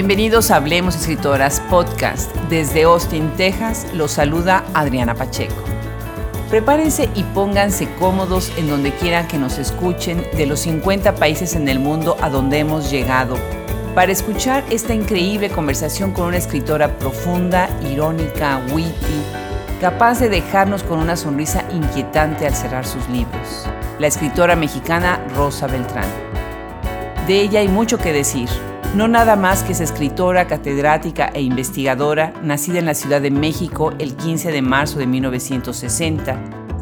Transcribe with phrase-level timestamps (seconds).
[0.00, 2.34] Bienvenidos a Hablemos Escritoras Podcast.
[2.48, 5.62] Desde Austin, Texas, los saluda Adriana Pacheco.
[6.48, 11.68] Prepárense y pónganse cómodos en donde quieran que nos escuchen de los 50 países en
[11.68, 13.36] el mundo a donde hemos llegado
[13.94, 19.22] para escuchar esta increíble conversación con una escritora profunda, irónica, witty,
[19.82, 23.66] capaz de dejarnos con una sonrisa inquietante al cerrar sus libros.
[23.98, 26.08] La escritora mexicana Rosa Beltrán.
[27.26, 28.48] De ella hay mucho que decir.
[28.94, 33.92] No nada más que es escritora, catedrática e investigadora, nacida en la Ciudad de México
[34.00, 36.36] el 15 de marzo de 1960,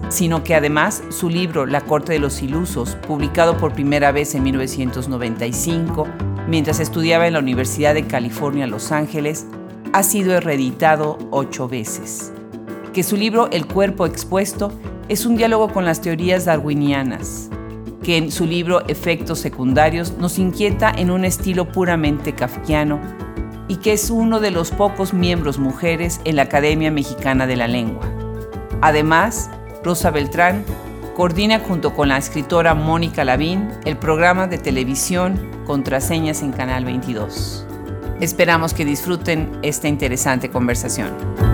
[0.08, 4.42] sino que además su libro La Corte de los Ilusos, publicado por primera vez en
[4.42, 6.08] 1995,
[6.48, 9.46] mientras estudiaba en la Universidad de California, Los Ángeles,
[9.92, 12.32] ha sido reeditado ocho veces.
[12.94, 14.72] Que su libro El cuerpo expuesto
[15.10, 17.50] es un diálogo con las teorías darwinianas,
[18.08, 22.98] que en su libro Efectos Secundarios nos inquieta en un estilo puramente kafkiano
[23.68, 27.68] y que es uno de los pocos miembros mujeres en la Academia Mexicana de la
[27.68, 28.10] Lengua.
[28.80, 29.50] Además,
[29.84, 30.64] Rosa Beltrán
[31.16, 37.66] coordina junto con la escritora Mónica Lavín el programa de televisión Contraseñas en Canal 22.
[38.22, 41.47] Esperamos que disfruten esta interesante conversación.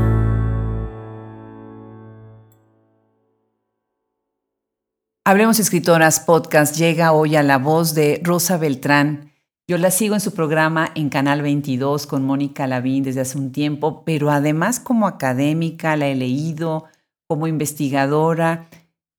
[5.26, 9.32] Hablemos Escritoras Podcast llega hoy a la voz de Rosa Beltrán.
[9.66, 13.50] Yo la sigo en su programa en Canal 22 con Mónica Lavín desde hace un
[13.50, 16.84] tiempo, pero además como académica la he leído,
[17.26, 18.68] como investigadora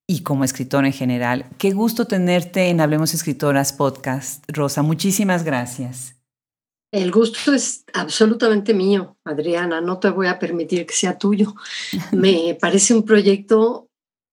[0.06, 1.48] y como escritora en general.
[1.58, 4.84] Qué gusto tenerte en Hablemos Escritoras Podcast, Rosa.
[4.84, 6.16] Muchísimas gracias.
[6.92, 9.82] El gusto es absolutamente mío, Adriana.
[9.82, 11.56] No te voy a permitir que sea tuyo.
[12.12, 13.85] Me parece un proyecto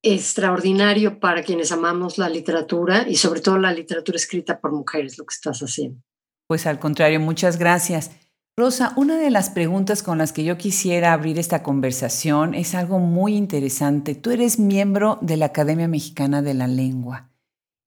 [0.03, 5.25] extraordinario para quienes amamos la literatura y sobre todo la literatura escrita por mujeres, lo
[5.25, 6.03] que estás haciendo.
[6.49, 8.11] Pues al contrario, muchas gracias.
[8.55, 12.99] Rosa, una de las preguntas con las que yo quisiera abrir esta conversación es algo
[12.99, 14.15] muy interesante.
[14.15, 17.31] Tú eres miembro de la Academia Mexicana de la Lengua.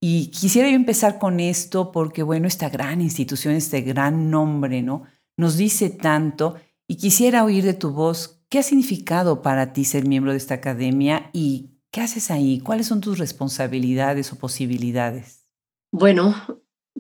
[0.02, 5.04] Y quisiera yo empezar con esto porque, bueno, esta gran institución, este gran nombre, ¿no?
[5.38, 6.56] Nos dice tanto
[6.88, 10.56] y quisiera oír de tu voz qué ha significado para ti ser miembro de esta
[10.56, 12.60] academia y ¿Qué haces ahí?
[12.60, 15.46] ¿Cuáles son tus responsabilidades o posibilidades?
[15.94, 16.36] Bueno,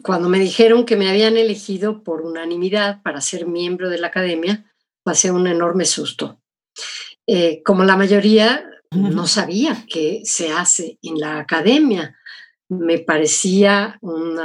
[0.01, 4.71] cuando me dijeron que me habían elegido por unanimidad para ser miembro de la academia,
[5.03, 6.39] pasé un enorme susto.
[7.27, 12.15] Eh, como la mayoría, no sabía qué se hace en la academia.
[12.69, 14.39] Me parecía un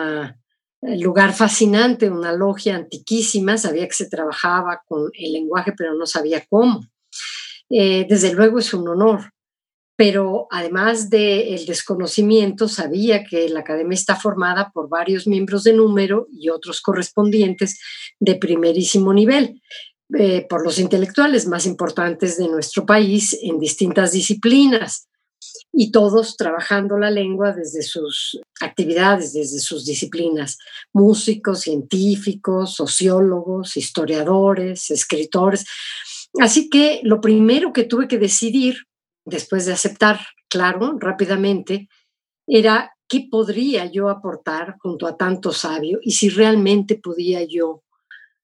[1.00, 3.56] lugar fascinante, una logia antiquísima.
[3.56, 6.80] Sabía que se trabajaba con el lenguaje, pero no sabía cómo.
[7.68, 9.32] Eh, desde luego es un honor
[10.00, 16.26] pero además del desconocimiento, sabía que la academia está formada por varios miembros de número
[16.32, 17.78] y otros correspondientes
[18.18, 19.60] de primerísimo nivel,
[20.18, 25.06] eh, por los intelectuales más importantes de nuestro país en distintas disciplinas,
[25.70, 30.56] y todos trabajando la lengua desde sus actividades, desde sus disciplinas,
[30.94, 35.66] músicos, científicos, sociólogos, historiadores, escritores.
[36.40, 38.86] Así que lo primero que tuve que decidir
[39.24, 41.88] después de aceptar, claro, rápidamente,
[42.46, 47.82] era qué podría yo aportar junto a tanto sabio y si realmente podía yo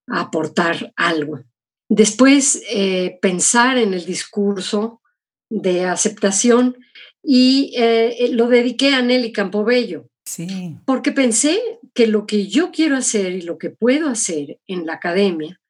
[0.09, 1.41] aportar algo.
[1.89, 5.01] Después, eh, pensar en el discurso
[5.49, 6.77] de aceptación
[7.23, 10.09] y eh, eh, lo dediqué a Nelly Campobello.
[10.25, 10.77] Sí.
[10.85, 11.61] Porque pensé
[11.95, 15.61] que lo que yo quiero hacer y lo que puedo hacer en la academia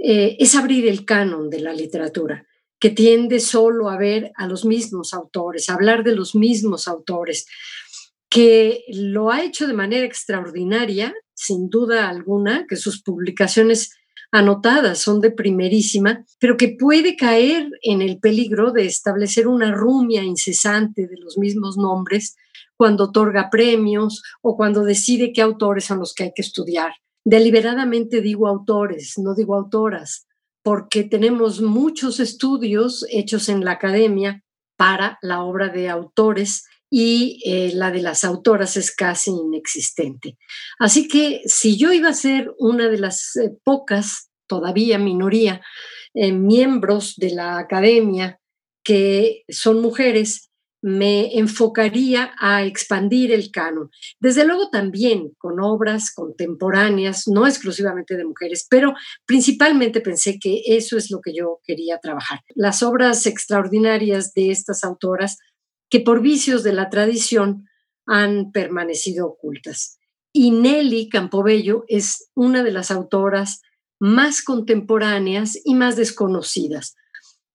[0.00, 2.47] es abrir el canon de la literatura
[2.80, 7.46] que tiende solo a ver a los mismos autores, a hablar de los mismos autores,
[8.30, 13.90] que lo ha hecho de manera extraordinaria, sin duda alguna, que sus publicaciones
[14.30, 20.22] anotadas son de primerísima, pero que puede caer en el peligro de establecer una rumia
[20.22, 22.36] incesante de los mismos nombres
[22.76, 26.92] cuando otorga premios o cuando decide qué autores son los que hay que estudiar.
[27.24, 30.27] Deliberadamente digo autores, no digo autoras,
[30.68, 34.44] porque tenemos muchos estudios hechos en la academia
[34.76, 40.36] para la obra de autores y eh, la de las autoras es casi inexistente.
[40.78, 45.62] Así que si yo iba a ser una de las eh, pocas, todavía minoría,
[46.12, 48.38] eh, miembros de la academia
[48.84, 50.47] que son mujeres,
[50.80, 53.90] me enfocaría a expandir el canon.
[54.20, 58.94] Desde luego también con obras contemporáneas, no exclusivamente de mujeres, pero
[59.26, 62.40] principalmente pensé que eso es lo que yo quería trabajar.
[62.54, 65.38] Las obras extraordinarias de estas autoras
[65.90, 67.68] que por vicios de la tradición
[68.06, 69.98] han permanecido ocultas.
[70.32, 73.62] Y Nelly Campobello es una de las autoras
[73.98, 76.94] más contemporáneas y más desconocidas.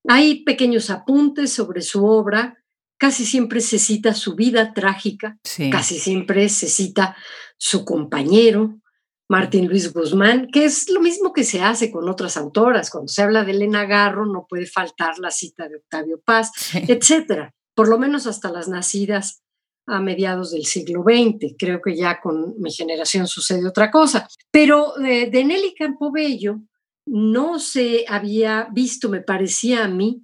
[0.08, 2.63] Hay pequeños apuntes sobre su obra,
[3.04, 5.38] casi siempre se cita su vida trágica,
[5.70, 7.18] casi siempre se cita
[7.58, 8.80] su compañero,
[9.28, 12.90] Martín Luis Guzmán, que es lo mismo que se hace con otras autoras.
[12.90, 17.54] Cuando se habla de Elena Garro, no puede faltar la cita de Octavio Paz, etcétera.
[17.76, 19.44] Por lo menos hasta las nacidas
[19.86, 21.56] a mediados del siglo XX.
[21.60, 24.30] Creo que ya con mi generación sucede otra cosa.
[24.50, 26.62] Pero eh, de Nelly Campobello
[27.06, 30.24] no se había visto, me parecía a mí,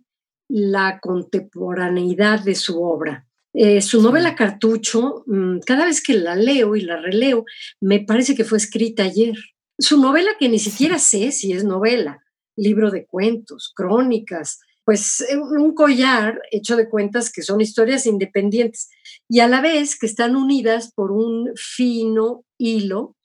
[0.50, 3.26] la contemporaneidad de su obra.
[3.54, 7.46] Eh, su novela Cartucho, mm, cada vez que la leo y la releo,
[7.80, 9.36] me parece que fue escrita ayer.
[9.78, 12.24] Su novela que ni siquiera sé si es novela,
[12.56, 18.90] libro de cuentos, crónicas, pues eh, un collar hecho de cuentas que son historias independientes
[19.28, 23.16] y a la vez que están unidas por un fino hilo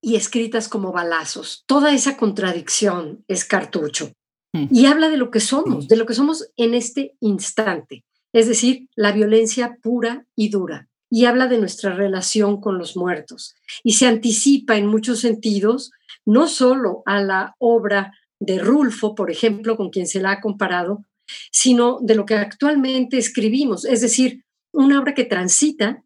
[0.00, 1.64] y escritas como balazos.
[1.66, 4.12] Toda esa contradicción es cartucho.
[4.52, 8.88] Y habla de lo que somos, de lo que somos en este instante, es decir,
[8.96, 10.88] la violencia pura y dura.
[11.10, 13.54] Y habla de nuestra relación con los muertos.
[13.82, 15.90] Y se anticipa en muchos sentidos,
[16.26, 21.04] no solo a la obra de Rulfo, por ejemplo, con quien se la ha comparado,
[21.50, 26.02] sino de lo que actualmente escribimos, es decir, una obra que transita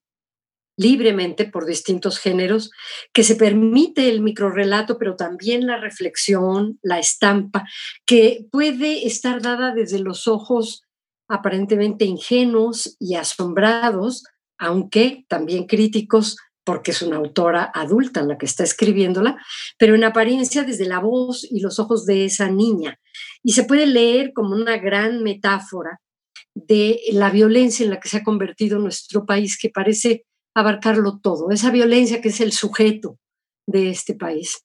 [0.76, 2.70] libremente por distintos géneros,
[3.12, 7.64] que se permite el microrelato, pero también la reflexión, la estampa,
[8.06, 10.82] que puede estar dada desde los ojos
[11.28, 14.24] aparentemente ingenuos y asombrados,
[14.58, 19.36] aunque también críticos, porque es una autora adulta la que está escribiéndola,
[19.78, 23.00] pero en apariencia desde la voz y los ojos de esa niña.
[23.42, 26.00] Y se puede leer como una gran metáfora
[26.54, 31.50] de la violencia en la que se ha convertido nuestro país, que parece abarcarlo todo,
[31.50, 33.18] esa violencia que es el sujeto
[33.66, 34.64] de este país.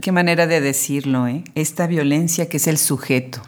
[0.00, 1.44] Qué manera de decirlo, ¿eh?
[1.54, 3.42] Esta violencia que es el sujeto.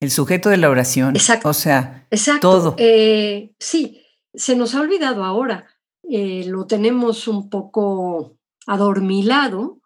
[0.00, 1.14] El sujeto de la oración.
[1.14, 1.48] Exacto.
[1.48, 2.06] O sea,
[2.40, 2.74] todo.
[2.78, 4.02] Eh, sí,
[4.34, 5.66] se nos ha olvidado ahora.
[6.08, 8.36] Eh, lo tenemos un poco
[8.66, 9.80] adormilado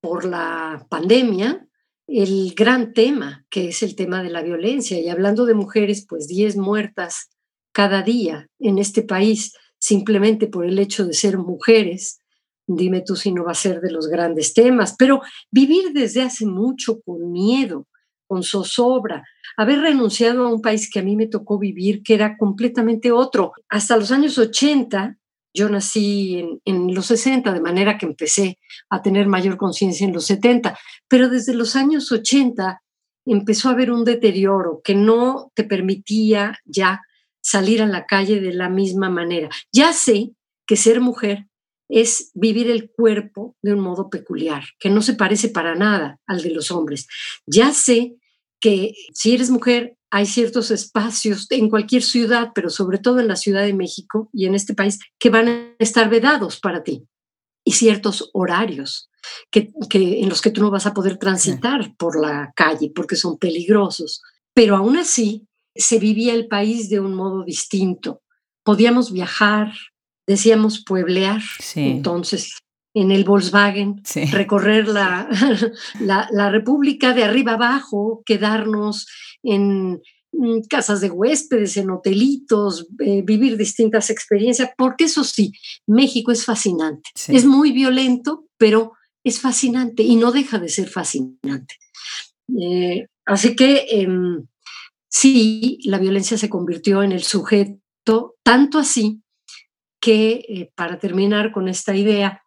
[0.00, 1.66] por la pandemia,
[2.06, 4.98] el gran tema, que es el tema de la violencia.
[4.98, 7.30] Y hablando de mujeres, pues 10 muertas
[7.72, 12.20] cada día en este país simplemente por el hecho de ser mujeres.
[12.66, 16.46] Dime tú si no va a ser de los grandes temas, pero vivir desde hace
[16.46, 17.88] mucho con miedo,
[18.28, 19.24] con zozobra,
[19.56, 23.52] haber renunciado a un país que a mí me tocó vivir, que era completamente otro.
[23.68, 25.16] Hasta los años 80,
[25.52, 30.12] yo nací en, en, los 60, de manera que empecé a tener mayor conciencia en
[30.12, 30.78] los 70,
[31.08, 32.80] pero desde los años 80
[33.26, 37.00] empezó a haber un deterioro que no te permitía ya
[37.42, 39.48] salir a la calle de la misma manera.
[39.72, 40.32] Ya sé
[40.66, 41.46] que ser mujer
[41.88, 46.42] es vivir el cuerpo de un modo peculiar, que no se parece para nada al
[46.42, 47.08] de los hombres.
[47.46, 48.16] Ya sé
[48.60, 53.36] que si eres mujer hay ciertos espacios en cualquier ciudad, pero sobre todo en la
[53.36, 57.06] Ciudad de México y en este país, que van a estar vedados para ti.
[57.64, 59.10] Y ciertos horarios
[59.50, 63.16] que, que en los que tú no vas a poder transitar por la calle porque
[63.16, 64.22] son peligrosos.
[64.54, 68.22] Pero aún así, se vivía el país de un modo distinto.
[68.64, 69.72] Podíamos viajar,
[70.26, 71.40] decíamos pueblear,
[71.74, 72.58] entonces
[72.94, 75.28] en el Volkswagen, recorrer la,
[76.00, 79.06] la, República de arriba abajo, quedarnos
[79.44, 80.00] en
[80.68, 85.52] casas de huéspedes, en hotelitos, eh, vivir distintas experiencias, porque eso sí,
[85.86, 87.10] México es fascinante.
[87.28, 88.92] Es muy violento, pero
[89.24, 91.74] es fascinante y no deja de ser fascinante.
[92.60, 94.46] Eh, así que em,
[95.10, 99.22] sí, la violencia se convirtió en el sujeto, tanto así
[100.00, 102.42] que, eh, para terminar con esta idea,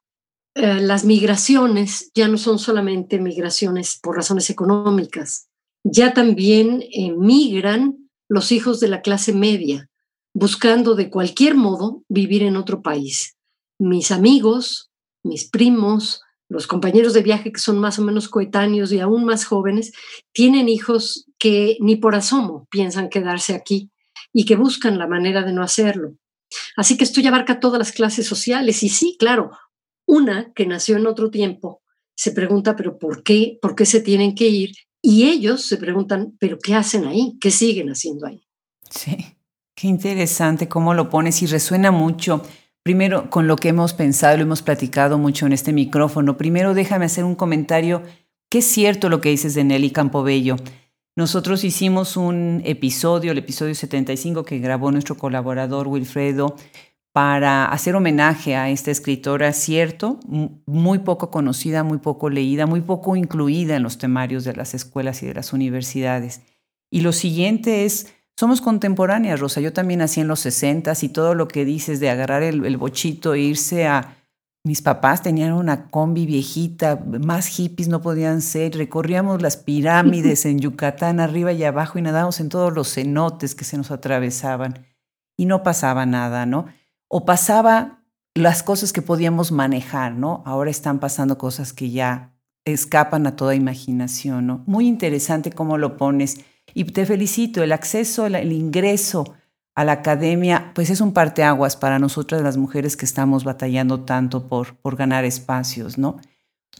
[0.55, 5.48] eh, las migraciones ya no son solamente migraciones por razones económicas,
[5.84, 6.84] ya también
[7.17, 9.89] migran los hijos de la clase media,
[10.34, 13.36] buscando de cualquier modo vivir en otro país.
[13.79, 14.91] Mis amigos,
[15.24, 16.22] mis primos,
[16.53, 19.91] los compañeros de viaje que son más o menos coetáneos y aún más jóvenes,
[20.31, 23.89] tienen hijos que ni por asomo piensan quedarse aquí
[24.31, 26.15] y que buscan la manera de no hacerlo.
[26.77, 29.50] Así que esto ya abarca todas las clases sociales y sí, claro,
[30.05, 31.81] una que nació en otro tiempo
[32.15, 33.57] se pregunta, pero ¿por qué?
[33.60, 34.75] ¿Por qué se tienen que ir?
[35.01, 37.36] Y ellos se preguntan, pero ¿qué hacen ahí?
[37.41, 38.45] ¿Qué siguen haciendo ahí?
[38.91, 39.17] Sí,
[39.74, 42.43] qué interesante cómo lo pones y resuena mucho.
[42.83, 46.35] Primero, con lo que hemos pensado, lo hemos platicado mucho en este micrófono.
[46.35, 48.03] Primero, déjame hacer un comentario.
[48.49, 50.57] Qué es cierto lo que dices de Nelly Campobello.
[51.15, 56.57] Nosotros hicimos un episodio, el episodio 75 que grabó nuestro colaborador Wilfredo,
[57.13, 60.19] para hacer homenaje a esta escritora, cierto,
[60.65, 65.21] muy poco conocida, muy poco leída, muy poco incluida en los temarios de las escuelas
[65.21, 66.41] y de las universidades.
[66.91, 71.35] Y lo siguiente es, somos contemporáneas, Rosa, yo también nací en los 60 y todo
[71.35, 74.17] lo que dices de agarrar el, bochito e irse a...
[74.65, 80.59] Mis papás tenían una combi viejita, más hippies no podían ser, recorríamos las pirámides en
[80.59, 84.85] Yucatán arriba y abajo y nadábamos en todos los cenotes que se nos atravesaban
[85.35, 86.67] y no pasaba nada, ¿no?
[87.15, 90.41] o pasaba las cosas que podíamos manejar, ¿no?
[90.47, 92.33] Ahora están pasando cosas que ya
[92.65, 94.63] escapan a toda imaginación, ¿no?
[94.65, 96.43] Muy interesante cómo lo pones.
[96.74, 99.36] Y te felicito, el acceso, el, ingreso
[99.75, 104.48] a la academia, pues es un parteaguas para nosotras las mujeres que estamos batallando tanto
[104.48, 106.20] por, por ganar espacios, ¿no?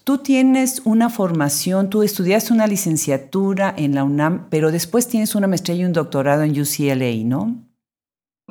[0.04, 5.48] Tú tienes una formación, tú estudiaste una licenciatura en la UNAM, pero después tienes una
[5.48, 7.64] maestría y un doctorado en UCLA, ¿no?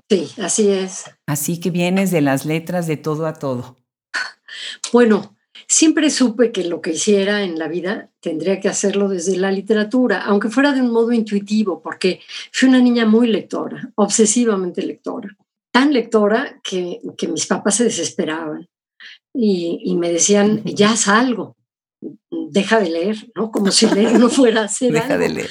[0.09, 1.05] Sí, así es.
[1.27, 3.77] Así que vienes de las letras de todo a todo.
[4.93, 5.35] Bueno,
[5.67, 10.23] siempre supe que lo que hiciera en la vida tendría que hacerlo desde la literatura,
[10.23, 12.21] aunque fuera de un modo intuitivo, porque
[12.53, 15.37] fui una niña muy lectora, obsesivamente lectora.
[15.71, 18.69] Tan lectora que, mis papás se desesperaban
[19.35, 21.57] y, me decían, ya salgo,
[22.31, 23.51] deja de leer, ¿no?
[23.51, 25.51] Como si leer no fuera hacer Deja de leer.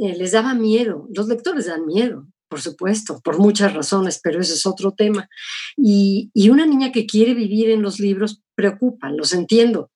[0.00, 4.54] Eh, les daba miedo, los lectores dan miedo por supuesto, por muchas razones, pero ese
[4.54, 5.28] es otro tema.
[5.76, 9.90] Y, una niña que quiere vivir en los libros preocupa, los entiendo.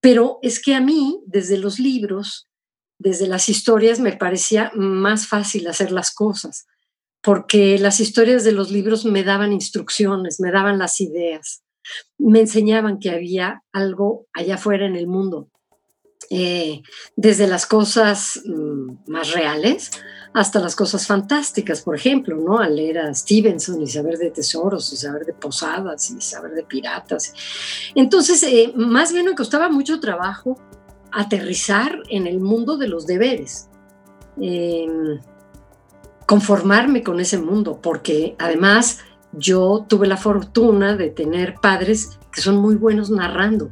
[0.00, 2.48] Pero es que a mí, desde los libros,
[2.98, 6.66] desde las historias, me parecía más fácil hacer las cosas,
[7.22, 11.64] porque las historias de los libros me daban instrucciones, me daban las ideas,
[12.18, 15.50] me enseñaban que había algo allá afuera en el mundo,
[16.30, 16.82] eh,
[17.16, 19.90] desde las cosas mm, más reales
[20.32, 22.58] hasta las cosas fantásticas, por ejemplo, ¿no?
[22.58, 26.62] Al leer a Stevenson y saber de tesoros y saber de posadas y saber de
[26.62, 27.34] piratas.
[27.94, 30.56] Entonces, eh, más bien me costaba mucho trabajo
[31.10, 33.68] aterrizar en el mundo de los deberes,
[34.40, 35.18] em,
[36.26, 39.00] conformarme con ese mundo, porque además
[39.32, 43.70] yo tuve la fortuna de tener padres que son muy buenos narrando.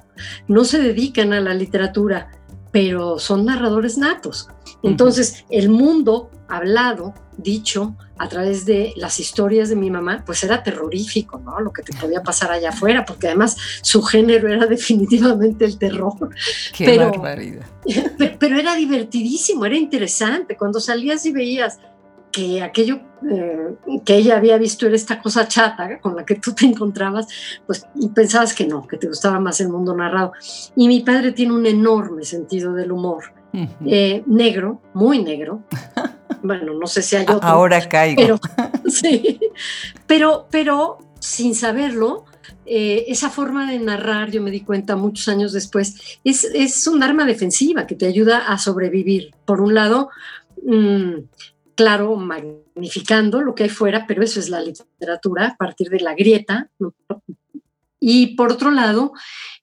[0.49, 2.33] No se dedican a la literatura,
[2.73, 4.49] pero son narradores natos.
[4.83, 10.63] Entonces, el mundo hablado, dicho a través de las historias de mi mamá, pues era
[10.63, 11.61] terrorífico, ¿no?
[11.61, 16.15] Lo que te podía pasar allá afuera, porque además su género era definitivamente el terror.
[16.77, 17.67] Qué pero, barbaridad.
[18.39, 20.57] Pero era divertidísimo, era interesante.
[20.57, 21.79] Cuando salías y veías
[22.31, 26.53] que aquello eh, que ella había visto era esta cosa chata con la que tú
[26.53, 27.27] te encontrabas,
[27.67, 30.33] pues pensabas que no, que te gustaba más el mundo narrado.
[30.77, 35.63] Y mi padre tiene un enorme sentido del humor, eh, negro, muy negro.
[36.41, 37.41] Bueno, no sé si hay otro.
[37.43, 38.23] Ahora caigo.
[38.23, 38.39] Pero,
[38.87, 39.41] sí,
[40.07, 42.27] pero, pero sin saberlo,
[42.65, 47.03] eh, esa forma de narrar, yo me di cuenta muchos años después, es, es un
[47.03, 49.35] arma defensiva que te ayuda a sobrevivir.
[49.45, 50.11] Por un lado,
[50.65, 51.15] mm,
[51.75, 56.15] claro, magnificando lo que hay fuera, pero eso es la literatura a partir de la
[56.15, 56.71] grieta.
[58.01, 59.13] Y por otro lado,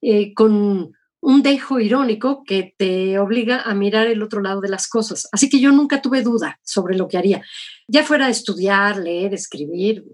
[0.02, 0.94] eh, con
[1.26, 5.28] un dejo irónico que te obliga a mirar el otro lado de las cosas.
[5.32, 7.44] Así que yo nunca tuve duda sobre lo que haría.
[7.88, 10.06] Ya fuera estudiar, leer, escribir,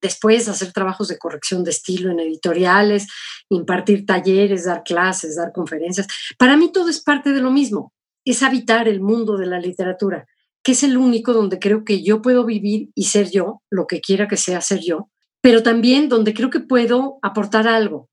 [0.00, 3.08] después hacer trabajos de corrección de estilo en editoriales,
[3.48, 6.06] impartir talleres, dar clases, dar conferencias.
[6.38, 7.92] Para mí todo es parte de lo mismo,
[8.24, 10.26] es habitar el mundo de la literatura
[10.62, 14.02] que es el único donde creo que yo puedo vivir y ser yo, lo que
[14.02, 15.08] quiera que sea ser yo,
[15.40, 18.09] pero también donde creo que puedo aportar algo,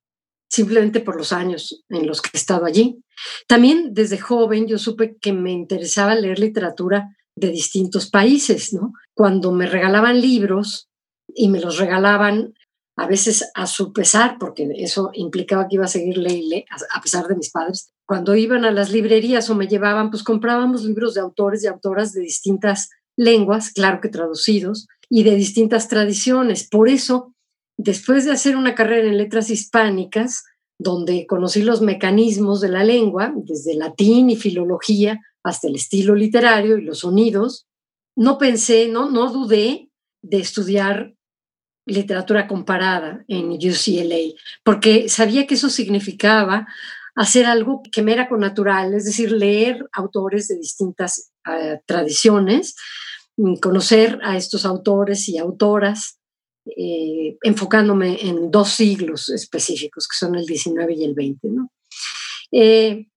[0.50, 3.02] simplemente por los años en los que he estado allí.
[3.48, 8.94] También desde joven yo supe que me interesaba leer literatura de distintos países, ¿no?
[9.14, 10.90] Cuando me regalaban libros
[11.28, 12.54] y me los regalaban
[12.98, 17.28] a veces a su pesar, porque eso implicaba que iba a seguir leyendo a pesar
[17.28, 21.22] de mis padres, cuando iban a las librerías o me llevaban, pues comprábamos libros de
[21.22, 26.68] autores y autoras de distintas lenguas, claro que traducidos, y de distintas tradiciones.
[26.68, 27.36] Por eso,
[27.78, 30.44] después de hacer una carrera en letras hispánicas,
[30.80, 36.78] donde conocí los mecanismos de la lengua, desde latín y filología hasta el estilo literario
[36.78, 37.68] y los sonidos,
[38.16, 39.90] no pensé, no, no dudé
[40.22, 41.14] de estudiar
[41.86, 46.68] literatura comparada en UCLA, porque sabía que eso significaba
[47.16, 52.76] hacer algo que me era con natural, es decir, leer autores de distintas eh, tradiciones,
[53.38, 56.17] mm, conocer a estos autores y autoras,
[56.76, 61.48] eh, enfocándome en dos siglos específicos, que son el 19 y el 20.
[62.52, 63.08] Eh,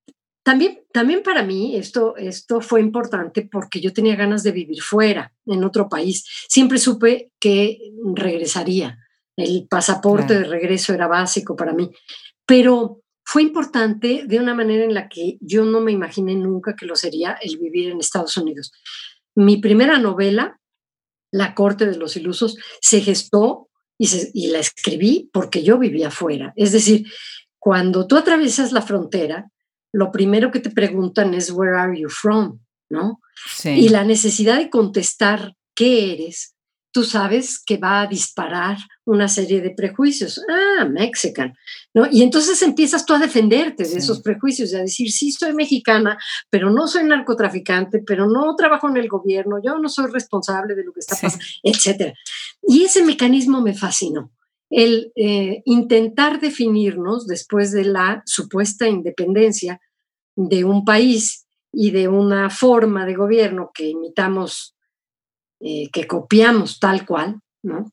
[0.42, 5.32] también, también para mí esto, esto fue importante porque yo tenía ganas de vivir fuera,
[5.46, 6.24] en otro país.
[6.48, 7.78] Siempre supe que
[8.14, 8.98] regresaría
[9.36, 11.90] el pasaporte de regreso era básico para mí,
[12.46, 16.86] pero fue importante de una manera en la que yo no me imaginé nunca que
[16.86, 18.72] lo sería el vivir en Estados Unidos.
[19.34, 20.59] Mi primera novela,
[21.30, 23.68] La Corte de los Ilusos, se gestó
[23.98, 26.52] y, y la escribí porque yo vivía afuera.
[26.56, 27.06] Es decir,
[27.58, 29.50] cuando tú atraviesas la frontera,
[29.92, 32.60] lo primero que te preguntan es, ¿Where are you from?
[32.88, 33.20] ¿No?
[33.64, 36.49] Y la necesidad de contestar qué eres
[36.92, 40.40] tú sabes que va a disparar una serie de prejuicios.
[40.48, 41.54] Ah, Mexican,
[41.94, 42.08] ¿no?
[42.10, 46.18] Y entonces empiezas tú a defenderte de esos prejuicios y a decir, sí, soy mexicana,
[46.48, 50.84] pero no soy narcotraficante, pero no trabajo en el gobierno, yo no soy responsable de
[50.84, 52.14] lo que está pasando, etc.
[52.62, 54.32] Y ese mecanismo me fascinó.
[54.68, 59.80] El eh, intentar definirnos después de la supuesta independencia
[60.36, 64.76] de un país y de una forma de gobierno que imitamos
[65.60, 67.92] eh, que copiamos tal cual, ¿no?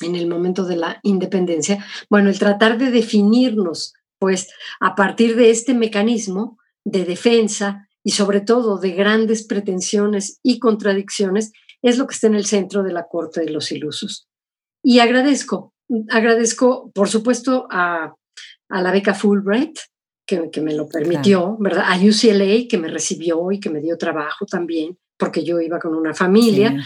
[0.00, 1.84] En el momento de la independencia.
[2.08, 4.48] Bueno, el tratar de definirnos, pues,
[4.80, 11.52] a partir de este mecanismo de defensa y sobre todo de grandes pretensiones y contradicciones,
[11.82, 14.26] es lo que está en el centro de la Corte de los Ilusos.
[14.82, 15.74] Y agradezco,
[16.10, 18.14] agradezco, por supuesto, a,
[18.70, 19.78] la beca Fulbright,
[20.26, 21.84] que, que, me lo permitió, ¿verdad?
[21.86, 25.94] A UCLA, que me recibió y que me dio trabajo también, porque yo iba con
[25.94, 26.76] una familia,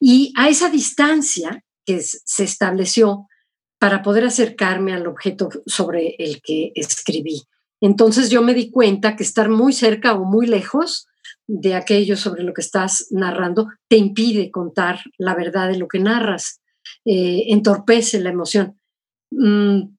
[0.00, 3.26] y a esa distancia que se estableció
[3.78, 7.42] para poder acercarme al objeto sobre el que escribí.
[7.80, 11.06] Entonces yo me di cuenta que estar muy cerca o muy lejos
[11.46, 16.00] de aquello sobre lo que estás narrando te impide contar la verdad de lo que
[16.00, 16.60] narras,
[17.04, 18.80] eh, entorpece la emoción.
[19.30, 19.94] Mm,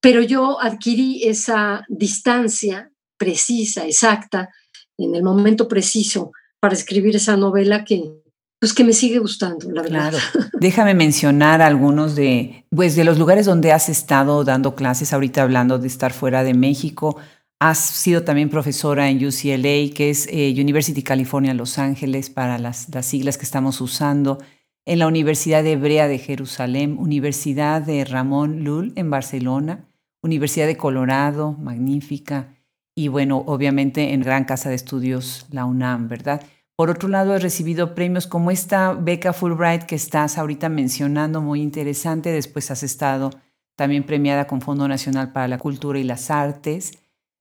[0.00, 4.48] pero yo adquirí esa distancia precisa, exacta,
[4.96, 8.12] en el momento preciso para escribir esa novela que,
[8.60, 10.10] pues que me sigue gustando, la verdad.
[10.10, 10.48] Claro.
[10.60, 15.78] Déjame mencionar algunos de, pues, de los lugares donde has estado dando clases, ahorita hablando
[15.78, 17.16] de estar fuera de México.
[17.58, 22.88] Has sido también profesora en UCLA, que es eh, University California Los Ángeles, para las,
[22.94, 24.38] las siglas que estamos usando.
[24.86, 29.88] En la Universidad Hebrea de Jerusalén, Universidad de Ramón Lul en Barcelona,
[30.22, 32.54] Universidad de Colorado, magnífica
[32.94, 36.42] y bueno, obviamente en Gran Casa de Estudios, la UNAM, ¿verdad?
[36.80, 41.60] Por otro lado, he recibido premios como esta beca Fulbright que estás ahorita mencionando, muy
[41.60, 42.32] interesante.
[42.32, 43.28] Después has estado
[43.76, 46.92] también premiada con Fondo Nacional para la Cultura y las Artes,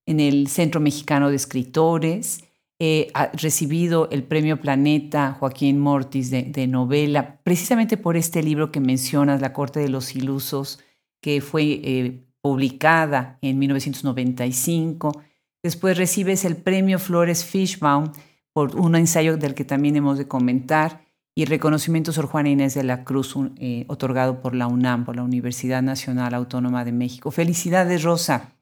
[0.06, 2.44] en el Centro Mexicano de Escritores.
[2.80, 8.82] He recibido el premio Planeta Joaquín Mortis de, de, novela, precisamente por este libro que
[8.82, 10.82] mencionas, La Corte de los Ilusos,
[11.22, 15.14] que fue eh, publicada en 1995
[15.62, 18.14] Después recibes el premio Flores Fishbaum
[18.54, 21.02] por un ensayo del que también hemos de comentar
[21.36, 25.24] y reconocimiento Sor Juana Inés de la Cruz eh, otorgado por la UNAM, por la
[25.24, 27.32] Universidad Nacional Autónoma de México.
[27.32, 28.56] Felicidades, Rosa,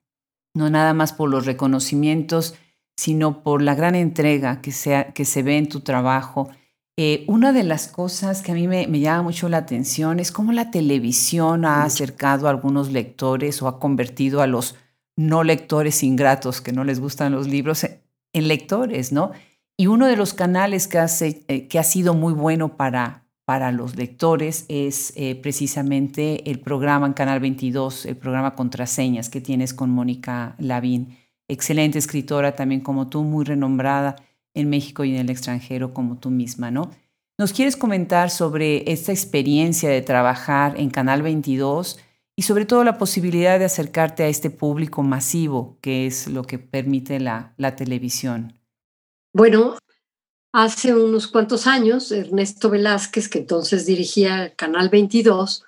[0.53, 2.55] no nada más por los reconocimientos,
[2.95, 6.49] sino por la gran entrega que se, que se ve en tu trabajo.
[6.97, 10.31] Eh, una de las cosas que a mí me, me, llama mucho la atención es
[10.31, 14.75] cómo la televisión ha acercado a algunos lectores o ha convertido a los
[15.15, 17.83] no lectores ingratos que no les gustan los libros
[18.33, 19.31] en lectores, ¿no?
[19.79, 20.89] Y uno de los canales
[21.21, 27.05] eh, que ha sido muy bueno para, para los lectores es eh, precisamente el programa
[27.05, 31.15] en Canal 22, el programa Contraseñas que tienes con Mónica Lavín,
[31.47, 34.15] excelente escritora también como tú, muy renombrada
[34.55, 36.89] en México y en el extranjero como tú misma, ¿no?
[37.37, 41.99] ¿Nos quieres comentar sobre esta experiencia de trabajar en Canal 22?
[42.39, 46.59] y sobre todo la posibilidad de acercarte a este público masivo, que es lo que
[46.59, 48.56] permite la televisión.
[49.37, 49.77] Bueno,
[50.51, 55.63] hace unos cuantos años, Ernesto Velázquez, que entonces dirigía Canal 22,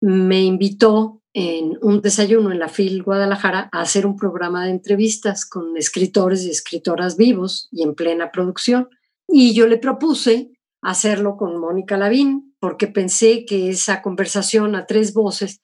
[0.00, 5.44] me invitó en un desayuno en la FIL Guadalajara a hacer un programa de entrevistas
[5.44, 8.88] con escritores y escritoras vivos y en plena producción.
[9.28, 15.12] Y yo le propuse hacerlo con Mónica Lavín, porque pensé que esa conversación a tres
[15.12, 15.60] voces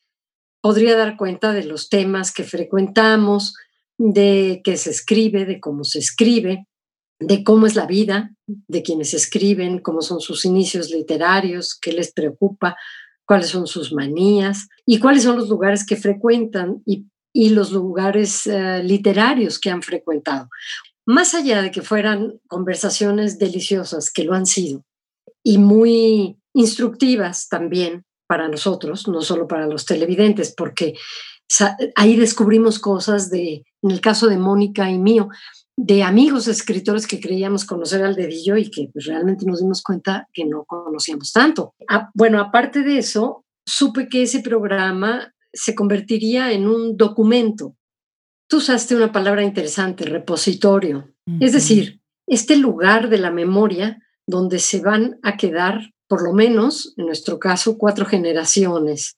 [0.61, 3.55] podría dar cuenta de los temas que frecuentamos,
[3.97, 6.67] de qué se escribe, de cómo se escribe,
[7.19, 12.13] de cómo es la vida de quienes escriben, cómo son sus inicios literarios, qué les
[12.13, 12.77] preocupa,
[13.27, 17.07] cuáles son sus manías y cuáles son los lugares que frecuentan y,
[17.51, 20.49] los lugares eh, literarios que han frecuentado.
[21.05, 24.85] Más allá de que fueran conversaciones deliciosas, que lo han sido,
[25.43, 30.95] y muy instructivas también, para nosotros, no solo para los televidentes, porque
[31.95, 35.29] ahí descubrimos cosas de, en el caso de Mónica y mío,
[35.77, 40.29] de amigos escritores que creíamos conocer al dedillo y que pues, realmente nos dimos cuenta
[40.33, 41.75] que no conocíamos tanto.
[41.89, 47.77] Ah, bueno, aparte de eso, supe que ese programa se convertiría en un documento.
[48.49, 51.13] Tú usaste una palabra interesante, repositorio.
[51.41, 56.95] Es decir, este lugar de la memoria donde se van a quedar, por lo menos,
[56.97, 59.17] en nuestro caso, cuatro generaciones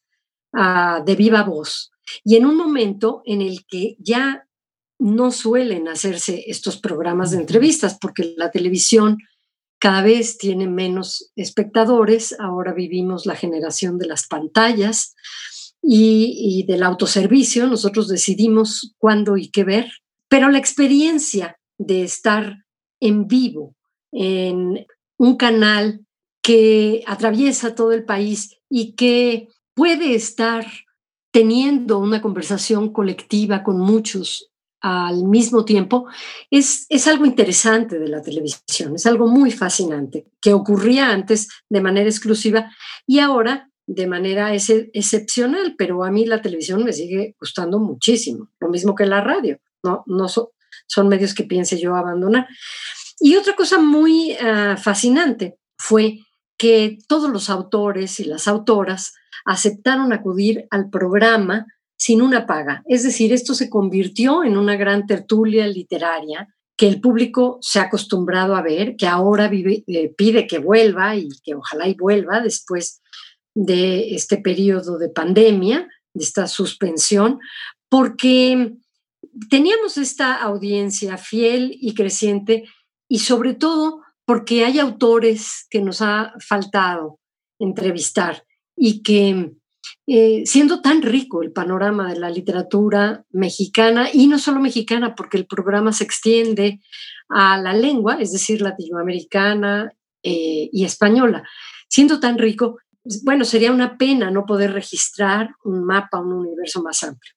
[0.54, 1.90] uh, de viva voz.
[2.24, 4.47] Y en un momento en el que ya
[4.98, 9.18] no suelen hacerse estos programas de entrevistas, porque la televisión
[9.78, 15.14] cada vez tiene menos espectadores, ahora vivimos la generación de las pantallas
[15.80, 19.90] y, del autoservicio, nosotros decidimos cuándo y qué ver,
[20.28, 22.64] pero la experiencia de estar
[23.00, 23.76] en vivo
[24.11, 24.84] en
[25.16, 26.00] un canal
[26.42, 30.66] que atraviesa todo el país y que puede estar
[31.30, 36.06] teniendo una conversación colectiva con muchos al mismo tiempo,
[36.50, 41.80] es, es algo interesante de la televisión, es algo muy fascinante, que ocurría antes de
[41.80, 42.70] manera exclusiva
[43.06, 48.68] y ahora de manera excepcional, pero a mí la televisión me sigue gustando muchísimo, lo
[48.68, 52.46] mismo que la radio, no, no son medios que piense yo abandonar.
[53.18, 56.18] Y otra cosa muy ah, fascinante fue
[56.58, 59.14] que todos los autores y las autoras
[59.44, 61.66] aceptaron acudir al programa
[61.98, 62.82] sin una paga.
[62.87, 67.84] Es decir, esto se convirtió en una gran tertulia literaria que el público se ha
[67.84, 73.02] acostumbrado a ver, que ahora eh, pide que vuelva y que ojalá y vuelva después
[73.52, 77.40] de este periodo de pandemia, de esta suspensión,
[77.88, 78.76] porque
[79.50, 82.64] teníamos esta audiencia fiel y creciente
[83.08, 87.18] y sobre todo porque hay autores que nos ha faltado
[87.58, 88.44] entrevistar
[88.76, 89.52] y que
[90.10, 95.36] eh, siendo tan rico el panorama de la literatura mexicana, y no solo mexicana, porque
[95.36, 96.80] el programa se extiende
[97.28, 99.92] a la lengua, es decir, latinoamericana
[100.22, 101.42] eh, y española,
[101.90, 102.78] siendo tan rico,
[103.22, 107.34] bueno, sería una pena no poder registrar un mapa, un universo más amplio.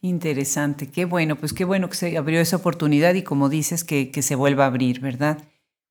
[0.00, 4.12] Interesante, qué bueno, pues qué bueno que se abrió esa oportunidad y como dices, que,
[4.12, 5.38] que se vuelva a abrir, ¿verdad?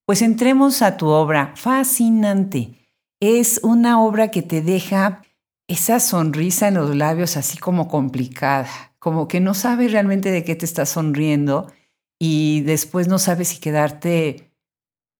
[0.05, 2.75] Pues entremos a tu obra, fascinante.
[3.19, 5.23] Es una obra que te deja
[5.67, 10.55] esa sonrisa en los labios así como complicada, como que no sabes realmente de qué
[10.55, 11.71] te estás sonriendo
[12.19, 14.51] y después no sabes si quedarte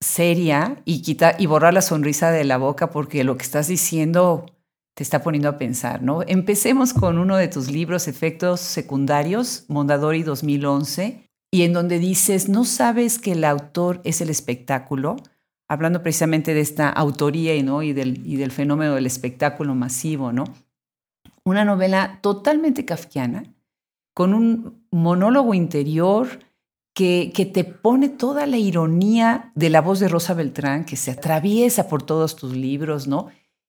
[0.01, 4.45] seria y quitar y borrar la sonrisa de la boca porque lo que estás diciendo
[4.95, 6.21] te está poniendo a pensar, ¿no?
[6.25, 12.65] Empecemos con uno de tus libros, Efectos Secundarios, Mondadori 2011, y en donde dices, ¿no
[12.65, 15.17] sabes que el autor es el espectáculo?
[15.67, 17.83] Hablando precisamente de esta autoría ¿no?
[17.83, 20.45] y, del, y del fenómeno del espectáculo masivo, ¿no?
[21.43, 23.43] Una novela totalmente kafkiana,
[24.13, 26.27] con un monólogo interior
[26.93, 31.11] que, que, te pone toda la ironía de la voz de Rosa Beltrán, que se
[31.11, 33.27] atraviesa por todos tus libros, ¿no?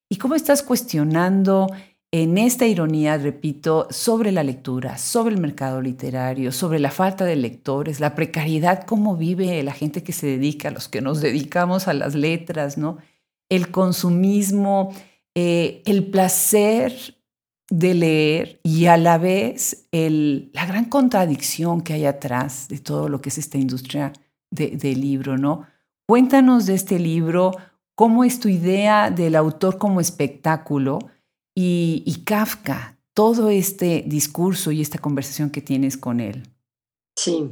[0.09, 1.69] Y cómo estás cuestionando
[2.11, 7.37] en esta ironía, repito, sobre la lectura, sobre el mercado literario, sobre la falta de
[7.37, 11.92] lectores, la precariedad, cómo vive la gente que se dedica, los que nos dedicamos a
[11.92, 12.97] las letras, ¿no?
[13.51, 14.94] El consumismo,
[15.35, 17.18] eh, el placer
[17.71, 23.21] de leer y a la vez la gran contradicción que hay atrás de todo lo
[23.21, 24.14] que es esta industria
[24.51, 25.66] del libro, ¿no?
[26.07, 27.53] Cuéntanos de este libro,
[27.94, 30.99] cómo es tu idea del autor como espectáculo,
[31.61, 36.44] y, Kafka, todo este discurso y esta conversación que tienes con él.
[37.16, 37.51] Sí,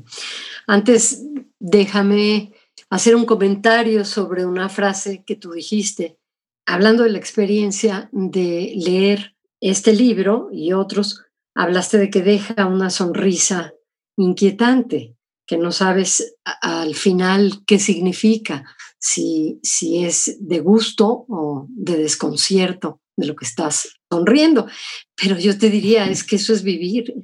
[0.69, 1.25] antes
[1.59, 2.53] déjame
[2.89, 6.21] hacer un comentario sobre una frase que tú dijiste,
[6.67, 11.25] hablando de la experiencia de leer este libro y otros,
[11.57, 13.75] hablaste de que deja una sonrisa
[14.17, 15.17] inquietante,
[15.49, 18.65] que no sabes al final qué significa,
[19.01, 24.67] si, si es de gusto o de desconcierto de lo que estás sonriendo.
[25.15, 27.15] Pero yo te diría, es que eso es vivir.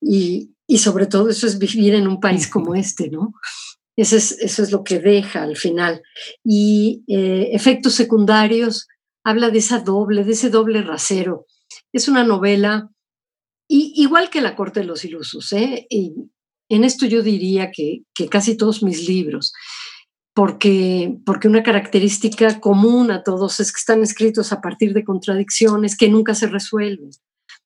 [0.00, 3.34] Y, sobre todo eso es vivir en un país como este, ¿no?
[3.96, 6.02] Eso es, eso es lo que deja al final.
[6.42, 8.88] Y eh, efectos secundarios,
[9.24, 11.46] habla de esa doble, de ese doble rasero.
[11.92, 12.90] Es una novela,
[13.68, 15.86] igual que La Corte de los Ilusos, ¿eh?
[15.88, 16.14] Y
[16.68, 19.52] en esto yo diría que, que casi todos mis libros
[20.34, 25.96] porque, porque una característica común a todos es que están escritos a partir de contradicciones
[25.96, 27.10] que nunca se resuelven,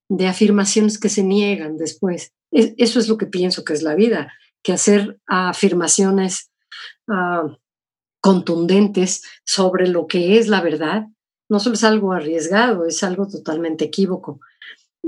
[0.07, 2.31] de afirmaciones que se niegan después.
[2.51, 4.31] Eso es lo que pienso que es la vida,
[4.63, 6.51] que hacer afirmaciones
[7.07, 7.57] ah,
[8.21, 11.07] contundentes sobre lo que es la verdad
[11.49, 14.39] no solo es algo arriesgado, es algo totalmente equívoco.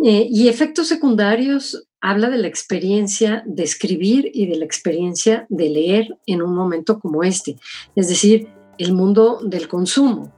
[0.04, 5.70] Eh, y efectos secundarios habla de la experiencia de escribir y de la experiencia de
[5.70, 7.58] leer en un momento como este,
[7.96, 10.34] es decir, el mundo del consumo.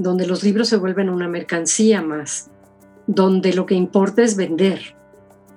[0.00, 2.52] donde los libros se vuelven una mercancía más,
[3.08, 4.94] donde lo que importa es vender.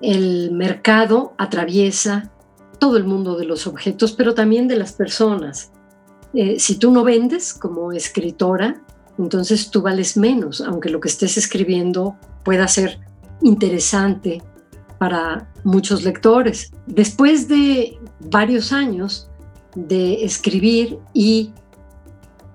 [0.01, 2.31] El mercado atraviesa
[2.79, 5.71] todo el mundo de los objetos, pero también de las personas.
[6.33, 8.81] Eh, si tú no vendes como escritora,
[9.19, 12.99] entonces tú vales menos, aunque lo que estés escribiendo pueda ser
[13.43, 14.41] interesante
[15.01, 16.71] para muchos lectores.
[16.85, 19.27] Después de varios años
[19.73, 21.51] de escribir y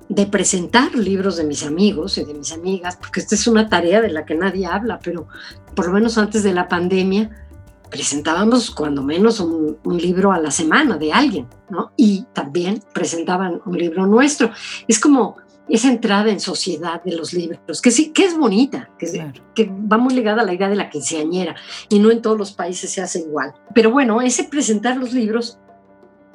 [0.08, 4.00] de presentar libros de mis amigos y de mis amigas, porque esta es una tarea
[4.00, 5.26] de la que nadie habla, pero
[5.74, 7.48] por lo menos antes de la pandemia
[7.90, 11.90] presentábamos cuando menos un, libro a la semana de alguien, ¿no?
[11.96, 14.52] Y también presentaban un libro nuestro.
[14.86, 19.32] Es como esa entrada en sociedad de los libros, que sí, que es bonita, que,
[19.54, 21.56] que va muy ligada a la idea de la quinceañera,
[21.88, 23.54] y no en todos los países se hace igual.
[23.74, 25.58] Pero bueno, ese presentar los libros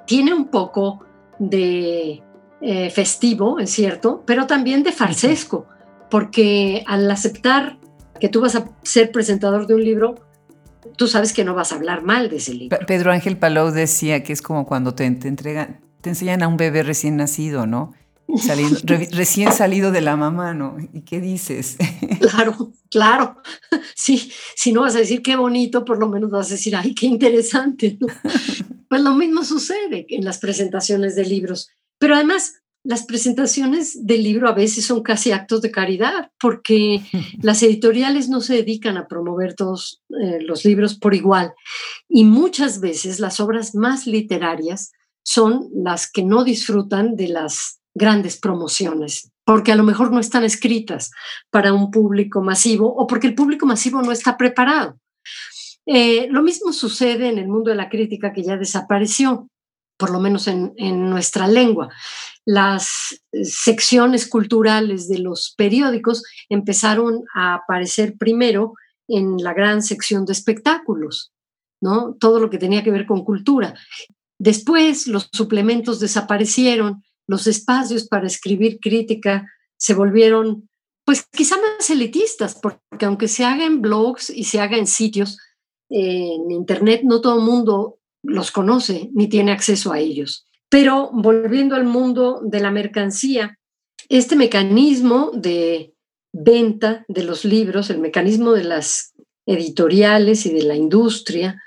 [0.05, 1.05] tiene un poco
[1.39, 2.21] de
[2.61, 5.65] eh, festivo, es cierto, pero también de farsesco,
[6.09, 7.79] porque al aceptar
[8.19, 10.15] que tú vas a ser presentador de un libro,
[10.95, 12.77] tú sabes que no vas a hablar mal de ese libro.
[12.85, 16.83] Pedro Ángel Palou decía que es como cuando te, entregan, te enseñan a un bebé
[16.83, 17.93] recién nacido, ¿no?
[19.11, 20.77] Recién salido de la mamá, ¿no?
[20.93, 21.77] ¿Y qué dices?
[22.21, 23.41] Claro, claro.
[23.95, 26.93] Sí, si no vas a decir qué bonito, por lo menos vas a decir, ay,
[26.93, 27.97] qué interesante.
[28.89, 31.69] Pues lo mismo sucede en las presentaciones de libros.
[31.97, 37.01] Pero además, las presentaciones del libro a veces son casi actos de caridad, porque
[37.41, 41.53] las editoriales no se dedican a promover todos eh, los libros por igual.
[42.09, 44.91] Y muchas veces las obras más literarias
[45.23, 50.43] son las que no disfrutan de las grandes promociones, porque a lo mejor no están
[50.43, 51.11] escritas
[51.49, 54.97] para un público masivo o porque el público masivo no está preparado.
[55.85, 59.49] Eh, lo mismo sucede en el mundo de la crítica que ya desapareció,
[59.97, 61.89] por lo menos en, en nuestra lengua.
[62.45, 68.73] Las secciones culturales de los periódicos empezaron a aparecer primero
[69.07, 71.31] en la gran sección de espectáculos,
[71.81, 72.15] ¿no?
[72.19, 73.75] Todo lo que tenía que ver con cultura.
[74.39, 80.69] Después los suplementos desaparecieron los espacios para escribir crítica se volvieron,
[81.05, 85.37] pues quizá más elitistas, porque aunque se haga en blogs y se haga en sitios,
[85.89, 90.45] en Internet no todo el mundo los conoce ni tiene acceso a ellos.
[90.69, 93.57] Pero volviendo al mundo de la mercancía,
[94.07, 95.93] este mecanismo de
[96.33, 99.13] venta de los libros, el mecanismo de las
[99.45, 101.61] editoriales y de la industria,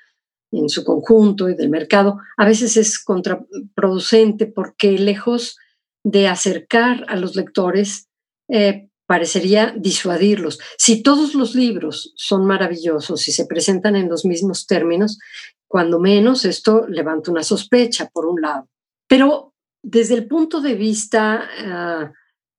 [0.58, 5.58] en su conjunto y del mercado, a veces es contraproducente porque lejos
[6.04, 8.08] de acercar a los lectores,
[8.48, 10.60] eh, parecería disuadirlos.
[10.78, 15.18] Si todos los libros son maravillosos y se presentan en los mismos términos,
[15.66, 18.68] cuando menos esto levanta una sospecha, por un lado.
[19.08, 22.12] Pero desde el punto de vista ah,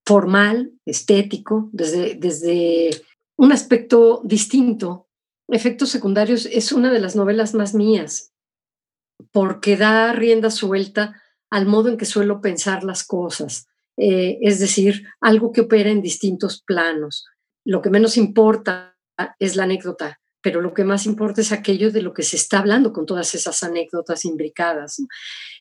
[0.06, 2.92] formal, estético, desde, desde
[3.38, 5.05] un aspecto distinto,
[5.48, 8.34] Efectos secundarios es una de las novelas más mías,
[9.32, 15.06] porque da rienda suelta al modo en que suelo pensar las cosas, eh, es decir,
[15.22, 17.26] algo que opera en distintos planos.
[17.64, 18.98] Lo que menos importa
[19.40, 22.60] es la anécdota, pero lo que más importa es aquello de lo que se está
[22.60, 24.98] hablando con todas esas anécdotas imbricadas.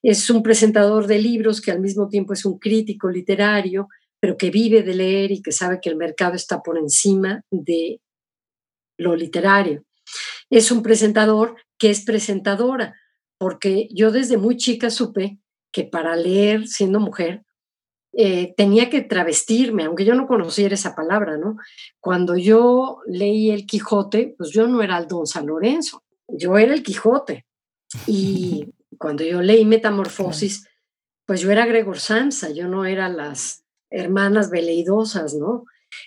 [0.02, 3.88] Es un presentador de libros que al mismo tiempo es un crítico literario,
[4.20, 8.00] pero que vive de leer y que sabe que el mercado está por encima de
[8.96, 9.84] lo literario.
[10.50, 12.94] Es un presentador que es presentadora,
[13.38, 15.38] porque yo desde muy chica supe
[15.72, 17.44] que para leer siendo mujer
[18.16, 21.56] eh, tenía que travestirme, aunque yo no conociera esa palabra, ¿no?
[21.98, 26.74] Cuando yo leí El Quijote, pues yo no era el Don San Lorenzo, yo era
[26.74, 27.44] el Quijote.
[28.06, 30.68] Y cuando yo leí Metamorfosis,
[31.26, 35.64] pues yo era Gregor Samsa, yo no era las hermanas veleidosas, ¿no?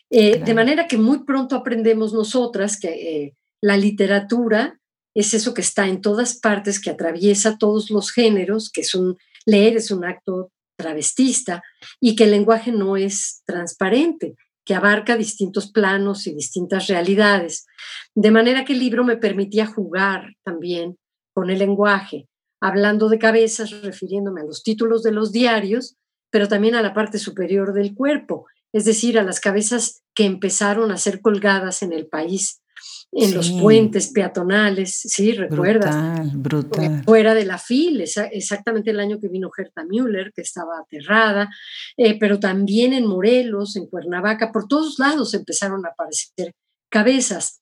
[0.09, 4.79] Eh, de manera que muy pronto aprendemos nosotras que eh, la literatura
[5.13, 9.17] es eso que está en todas partes, que atraviesa todos los géneros, que es un,
[9.45, 11.63] leer es un acto travestista
[11.99, 17.65] y que el lenguaje no es transparente, que abarca distintos planos y distintas realidades.
[18.13, 20.97] De manera que el libro me permitía jugar también
[21.33, 22.27] con el lenguaje,
[22.61, 25.95] hablando de cabezas, refiriéndome a los títulos de los diarios,
[26.29, 28.45] pero también a la parte superior del cuerpo,
[28.77, 32.61] es decir, a las cabezas que empezaron a ser colgadas en el país,
[33.11, 36.31] en los puentes peatonales, sí, recuerdas.
[36.35, 41.49] Brutal, Fuera de la FIL, exactamente el año que vino Gerta Müller, que estaba aterrada,
[41.97, 46.53] eh, pero también en Morelos, en Cuernavaca, por todos lados empezaron a aparecer
[46.89, 47.61] cabezas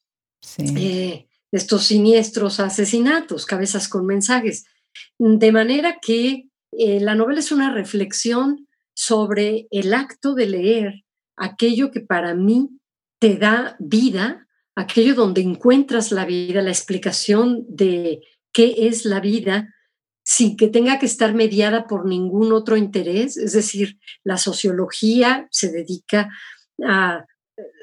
[0.58, 4.66] eh, de estos siniestros asesinatos, cabezas con mensajes.
[5.18, 11.05] De manera que eh, la novela es una reflexión sobre el acto de leer,
[11.38, 12.70] aquello que para mí
[13.20, 18.22] te da vida, aquello donde encuentras la vida, la explicación de
[18.52, 19.74] qué es la vida,
[20.24, 23.38] sin que tenga que estar mediada por ningún otro interés.
[23.38, 26.30] Es decir, la sociología se dedica
[26.84, 27.26] a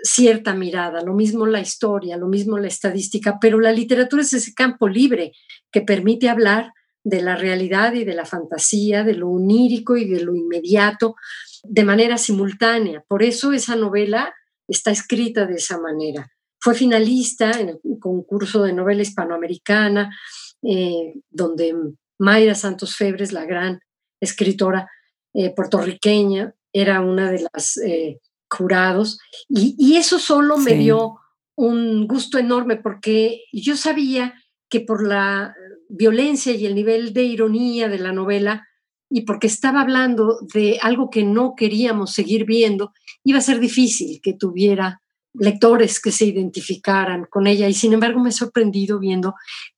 [0.02, 4.52] cierta mirada, lo mismo la historia, lo mismo la estadística, pero la literatura es ese
[4.52, 5.32] campo libre
[5.70, 6.72] que permite hablar
[7.04, 11.14] de la realidad y de la fantasía, de lo onírico y de lo inmediato,
[11.62, 13.04] de manera simultánea.
[13.06, 14.34] Por eso esa novela
[14.68, 16.30] está escrita de esa manera.
[16.60, 20.16] Fue finalista en el concurso de novela hispanoamericana,
[20.62, 21.74] eh, donde
[22.18, 23.80] Mayra Santos Febres, la gran
[24.20, 24.88] escritora
[25.34, 29.18] eh, puertorriqueña, era una de las eh, jurados.
[29.48, 31.16] Y, eso solo me dio
[31.56, 34.34] un gusto enorme porque yo sabía
[34.68, 35.54] que por la
[35.88, 38.66] violencia y el nivel de ironía de la novela,
[39.12, 42.92] y porque estaba hablando de algo que no queríamos seguir viendo,
[43.24, 45.02] iba a ser difícil que tuviera
[45.34, 47.68] lectores que se identificaran con ella.
[47.68, 49.34] Y sin embargo me he sorprendido viendo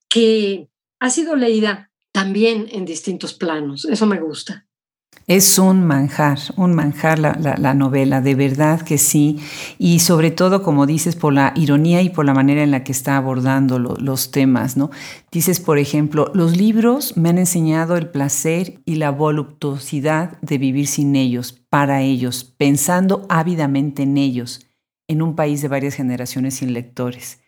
[0.09, 0.69] que
[1.01, 3.85] ha sido leída también en distintos planos.
[3.85, 4.67] Eso me gusta.
[5.27, 9.41] Es un manjar, un manjar la, novela, de verdad que sí.
[9.79, 12.93] Y sobre todo, como dices, por la ironía y por la manera en la que
[12.93, 14.91] está abordando los temas, ¿no?
[15.33, 20.87] Dices, por ejemplo, los libros me han enseñado el placer y la voluptuosidad de vivir
[20.87, 24.67] sin ellos, para ellos, pensando ávidamente en ellos,
[25.09, 27.41] en un país de varias generaciones sin lectores.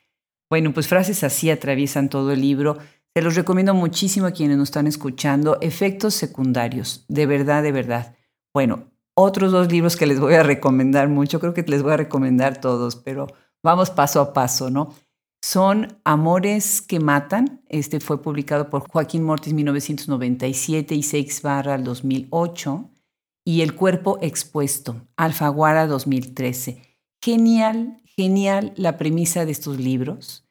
[0.49, 2.79] Bueno, pues frases así atraviesan todo el libro
[3.17, 5.57] te los recomiendo muchísimo a quienes nos están escuchando.
[5.63, 8.15] Efectos secundarios, de verdad, de verdad.
[8.53, 11.97] Bueno, otros dos libros que les voy a recomendar mucho, creo que les voy a
[11.97, 13.27] recomendar todos, pero
[13.63, 14.93] vamos paso a paso, ¿no?
[15.41, 17.63] Son Amores que Matan.
[17.71, 22.91] Este fue publicado por Joaquín Mortis 1997 y Seix Barra 2008.
[23.47, 26.83] Y El Cuerpo Expuesto, Alfaguara 2013.
[27.23, 30.46] Genial, genial la premisa de estos libros.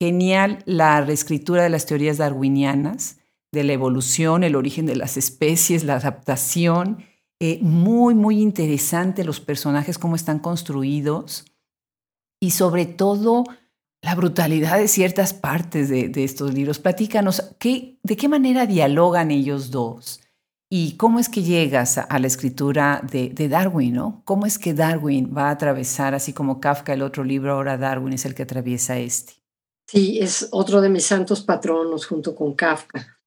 [0.00, 3.18] Genial la reescritura de las teorías darwinianas,
[3.52, 7.04] de la evolución, el origen de las especies, la adaptación.
[7.38, 11.44] Eh, muy, muy interesante los personajes, cómo están construidos
[12.40, 13.44] y sobre todo
[14.02, 16.78] la brutalidad de ciertas partes de, estos libros.
[16.78, 20.22] Platícanos, ¿de qué manera dialogan ellos dos?
[20.70, 23.94] ¿Y cómo es que llegas a, la escritura de, de, Darwin?
[23.94, 24.22] ¿no?
[24.24, 28.14] ¿Cómo es que Darwin va a atravesar, así como Kafka el otro libro, ahora Darwin
[28.14, 29.39] es el que atraviesa este?
[29.90, 33.18] Sí, es otro de mis santos patronos junto con Kafka.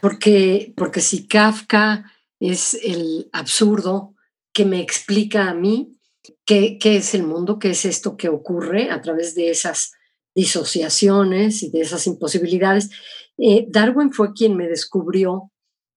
[0.00, 4.16] Porque, porque si Kafka es el absurdo
[4.52, 5.96] que me explica a mí
[6.44, 9.92] qué, qué es el mundo, qué es esto que ocurre a través de esas
[10.34, 12.90] disociaciones y de esas imposibilidades,
[13.38, 15.52] eh, Darwin fue quien me descubrió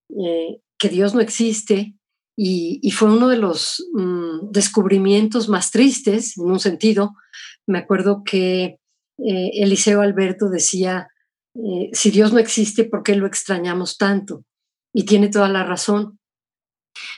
[0.10, 1.96] eh, que Dios no existe
[2.38, 7.16] y, fue uno de los mm, descubrimientos más tristes, en un sentido.
[7.66, 8.81] Me acuerdo que
[9.18, 11.08] eh, Eliseo Alberto decía,
[11.56, 14.44] eh, si Dios no existe, ¿por qué lo extrañamos tanto?
[14.94, 16.20] Y tiene toda la razón.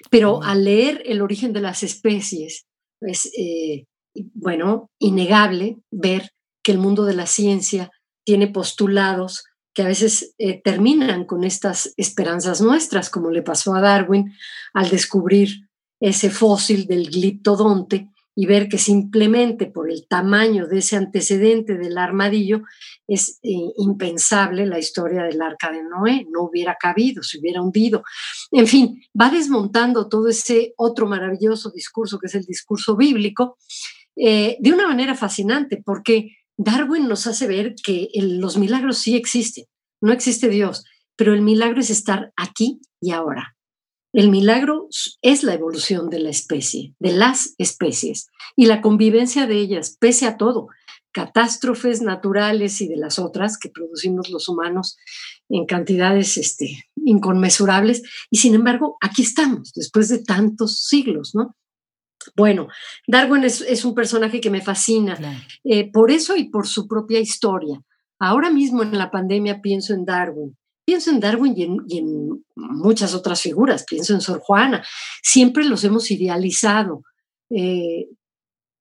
[0.09, 2.65] Pero al leer el origen de las especies,
[3.01, 3.85] es, eh,
[4.33, 6.31] bueno, innegable ver
[6.63, 7.89] que el mundo de la ciencia
[8.25, 9.43] tiene postulados
[9.75, 14.31] que a veces terminan con estas esperanzas nuestras, como le pasó a Darwin
[14.71, 15.67] al descubrir
[15.99, 21.97] ese fósil del gliptodonte y ver que simplemente por el tamaño de ese antecedente del
[21.97, 22.63] armadillo
[23.07, 28.03] es eh, impensable la historia del arca de Noé, no hubiera cabido, se hubiera hundido.
[28.51, 33.57] En fin, va desmontando todo ese otro maravilloso discurso que es el discurso bíblico
[34.15, 39.65] eh, de una manera fascinante, porque Darwin nos hace ver que los milagros sí existen,
[40.01, 43.55] no existe Dios, pero el milagro es estar aquí y ahora.
[44.13, 44.87] El milagro
[45.23, 50.27] es la evolución de la especie, de las especies, y la convivencia de ellas, pese
[50.27, 50.67] a todo,
[51.11, 54.97] catástrofes naturales y de las otras que producimos los humanos
[55.49, 61.55] en cantidades este, inconmensurables, y sin embargo, aquí estamos, después de tantos siglos, ¿no?
[62.35, 62.67] Bueno,
[63.07, 65.17] Darwin es, un personaje que me fascina,
[65.63, 67.81] eh, por eso y por su propia historia.
[68.19, 70.55] Ahora mismo en la pandemia pienso en Darwin,
[70.85, 71.55] Pienso en Darwin
[71.87, 74.85] y en, muchas otras figuras, pienso en Sor Juana,
[75.21, 77.03] siempre los hemos idealizado.
[77.49, 78.07] Eh,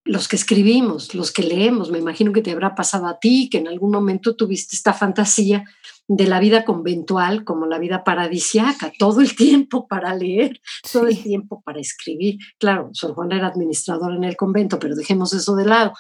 [0.04, 3.58] los que escribimos, los que leemos, me imagino que te habrá pasado a ti, que
[3.58, 5.64] en algún momento tuviste esta fantasía
[6.08, 10.60] de la vida conventual como la vida paradisiaca, todo el tiempo para leer,
[10.92, 12.38] todo el tiempo para escribir.
[12.58, 15.92] Claro, Sor Juana era administradora en el convento, pero dejemos eso de lado.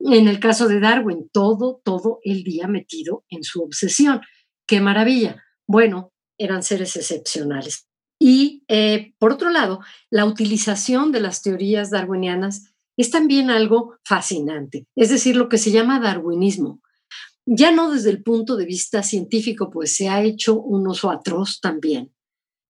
[0.00, 4.20] En el caso de Darwin, todo, todo el día metido en su obsesión.
[4.66, 5.43] ¡Qué maravilla!
[5.66, 7.86] Bueno, eran seres excepcionales.
[8.18, 14.86] Y eh, por otro lado, la utilización de las teorías darwinianas es también algo fascinante,
[14.94, 16.80] es decir, lo que se llama darwinismo.
[17.46, 21.60] Ya no desde el punto de vista científico, pues se ha hecho un uso atroz
[21.60, 22.14] también,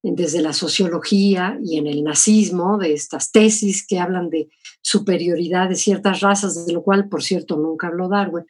[0.03, 4.49] desde la sociología y en el nazismo, de estas tesis que hablan de
[4.83, 8.45] superioridad de ciertas razas, de lo cual, por cierto, nunca habló Darwin.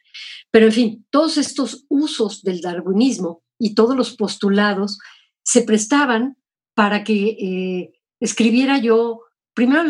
[0.51, 4.99] Pero, en fin, todos estos usos del darwinismo y todos los postulados
[5.43, 6.37] se prestaban
[6.73, 9.21] para que eh, escribiera yo
[9.53, 9.83] primero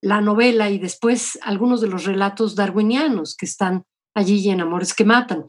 [0.00, 3.84] la novela y después algunos de los relatos darwinianos que están
[4.14, 5.46] allí en Amores que Matan.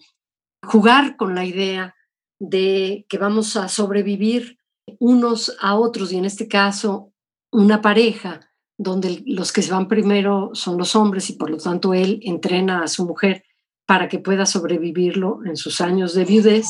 [0.63, 1.95] Jugar con la idea
[2.39, 4.57] de que vamos a sobrevivir
[4.99, 7.13] unos a otros y en este caso
[7.51, 8.41] una pareja
[8.77, 12.83] donde los que se van primero son los hombres y por lo tanto él entrena
[12.83, 13.43] a su mujer
[13.87, 16.67] para que pueda sobrevivirlo en sus años de viudez.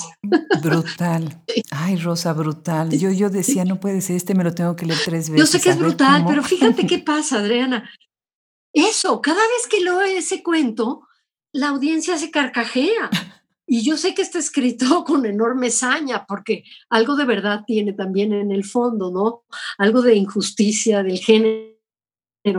[0.61, 1.43] Brutal.
[1.71, 2.91] Ay, Rosa, brutal.
[2.91, 5.39] Yo, yo decía, no puede ser, este me lo tengo que leer tres veces.
[5.39, 7.89] Yo sé que es brutal, pero fíjate qué pasa, Adriana.
[8.71, 11.07] Eso, cada vez que leo ese cuento,
[11.51, 13.09] la audiencia se carcajea.
[13.69, 18.31] Y yo sé que está escrito con enorme saña, porque algo de verdad tiene también
[18.31, 19.43] en el fondo, ¿no?
[19.77, 21.75] Algo de injusticia del género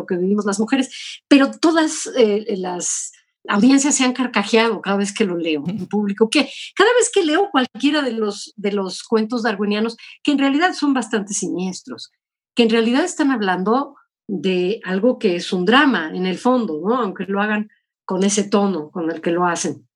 [0.07, 3.13] que vivimos las mujeres, pero todas eh, las
[3.49, 7.25] audiencias se han carcajeado cada vez que lo leo en público, que cada vez que
[7.25, 12.13] leo cualquiera de los, de los cuentos darwinianos, que en realidad son bastante siniestros,
[12.55, 13.97] que en realidad están hablando
[14.29, 16.97] de algo que es un drama en el fondo, ¿no?
[16.97, 17.69] aunque lo hagan
[18.05, 19.89] con ese tono con el que lo hacen.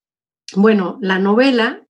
[0.55, 1.87] Bueno, la novela,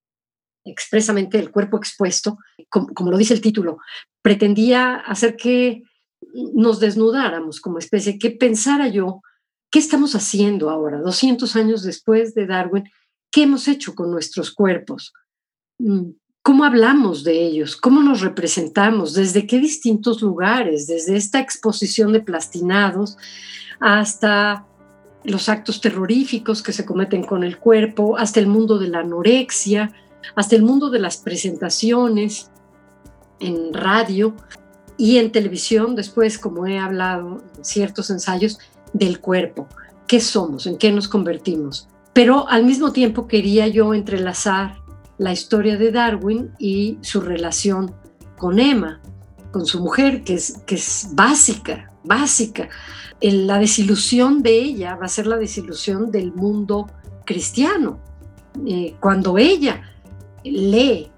[0.64, 2.38] expresamente el cuerpo expuesto,
[2.68, 3.78] como, lo dice el título,
[4.22, 5.82] pretendía hacer que
[6.54, 9.22] nos desnudáramos como especie, que pensara yo,
[9.72, 12.84] ¿qué estamos haciendo ahora, 200 años después de Darwin?
[13.32, 15.14] ¿Qué hemos hecho con nuestros cuerpos?
[15.78, 16.10] Mm,
[16.42, 17.76] ¿Cómo hablamos de ellos?
[17.76, 19.14] ¿Cómo nos representamos?
[19.14, 20.86] ¿Desde qué distintos lugares?
[20.86, 23.16] Desde esta exposición de plastinados
[23.80, 24.66] hasta
[25.24, 29.92] los actos terroríficos que se cometen con el cuerpo, hasta el mundo de la anorexia,
[30.34, 32.50] hasta el mundo de las presentaciones
[33.40, 34.34] en radio
[34.98, 38.58] y en televisión, después, como he hablado en ciertos ensayos,
[38.92, 39.68] del cuerpo.
[40.06, 40.66] ¿Qué somos?
[40.66, 41.88] ¿En qué nos convertimos?
[42.12, 44.82] Pero al mismo tiempo quería yo entrelazar
[45.18, 47.94] la historia de Darwin y su relación
[48.36, 49.00] con Emma,
[49.50, 52.68] con su mujer, que es, que es básica, básica.
[53.20, 56.88] La desilusión de ella va a ser la desilusión del mundo
[57.24, 58.00] cristiano.
[58.66, 59.82] Eh, cuando ella
[60.44, 61.10] lee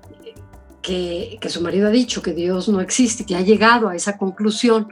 [0.83, 4.19] que, que, su marido ha dicho que Dios no existe, que ha llegado a esa
[4.19, 4.89] conclusión,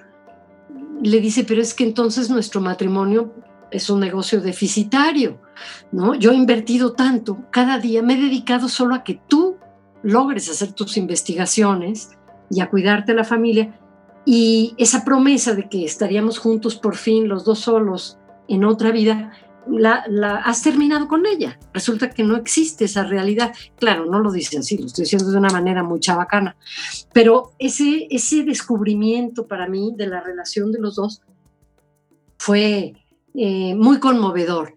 [1.02, 3.32] le dice, pero es que entonces nuestro matrimonio
[3.70, 5.40] es un negocio deficitario,
[5.90, 6.14] ¿no?
[6.14, 9.56] Yo he invertido tanto, cada día me he dedicado solo a que tú
[10.02, 12.10] logres hacer tus investigaciones
[12.50, 13.78] y a cuidarte de la familia.
[14.24, 19.32] Y esa promesa de que estaríamos juntos por fin, los dos solos, en otra vida,
[19.68, 21.58] la, has terminado con ella.
[21.72, 23.52] Resulta que no existe esa realidad.
[23.76, 26.56] Claro, no lo dice así, lo estoy diciendo de una manera muy chabacana,
[27.12, 31.22] pero ese, ese descubrimiento para mí de la relación de los dos
[32.38, 32.94] fue
[33.34, 34.74] eh, muy conmovedor.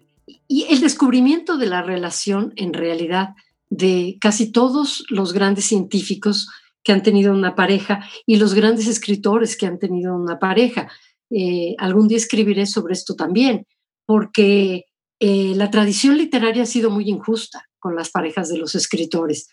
[0.47, 3.29] Y el descubrimiento de la relación en realidad
[3.69, 6.47] de casi todos los grandes científicos
[6.83, 10.87] que han tenido una pareja y los grandes escritores que han tenido una pareja.
[11.31, 13.65] Eh, algún día escribiré sobre esto también,
[14.05, 14.85] porque
[15.19, 19.47] eh, la tradición literaria ha sido muy injusta con las parejas de los escritores.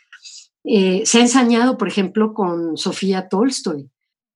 [0.64, 3.90] se ha ensañado, por ejemplo, con Sofía Tolstoy,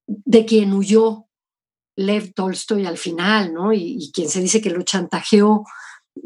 [0.06, 1.26] de quien huyó
[1.96, 3.72] Lev Tolstoy al final, ¿no?
[3.72, 5.64] Y, quien se dice que lo chantajeó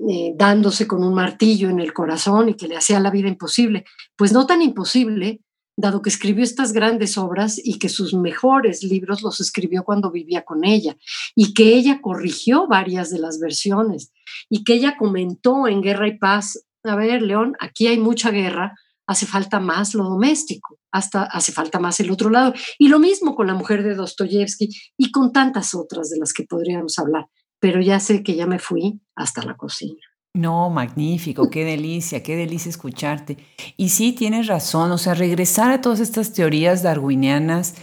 [0.09, 3.85] eh, dándose con un martillo en el corazón y que le hacía la vida imposible.
[4.17, 5.41] Pues no tan imposible,
[5.81, 10.43] dado que escribió estas grandes obras y que sus mejores libros los escribió cuando vivía
[10.43, 10.97] con ella
[11.35, 14.13] y que ella corrigió varias de las versiones
[14.49, 18.75] y que ella comentó en Guerra y Paz, a ver, León, aquí hay mucha guerra,
[19.07, 22.55] hace falta más lo doméstico, hasta hace falta más el otro lado.
[22.79, 26.45] Y lo mismo con la mujer de Dostoyevsky y con tantas otras de las que
[26.45, 27.27] podríamos hablar.
[27.59, 30.10] Pero ya sé que ya me fui hasta la cocina.
[30.33, 33.37] No, magnífico, qué delicia, qué delicia escucharte.
[33.77, 37.75] Y sí, tienes razón, o sea, regresar a todas estas teorías darwinianas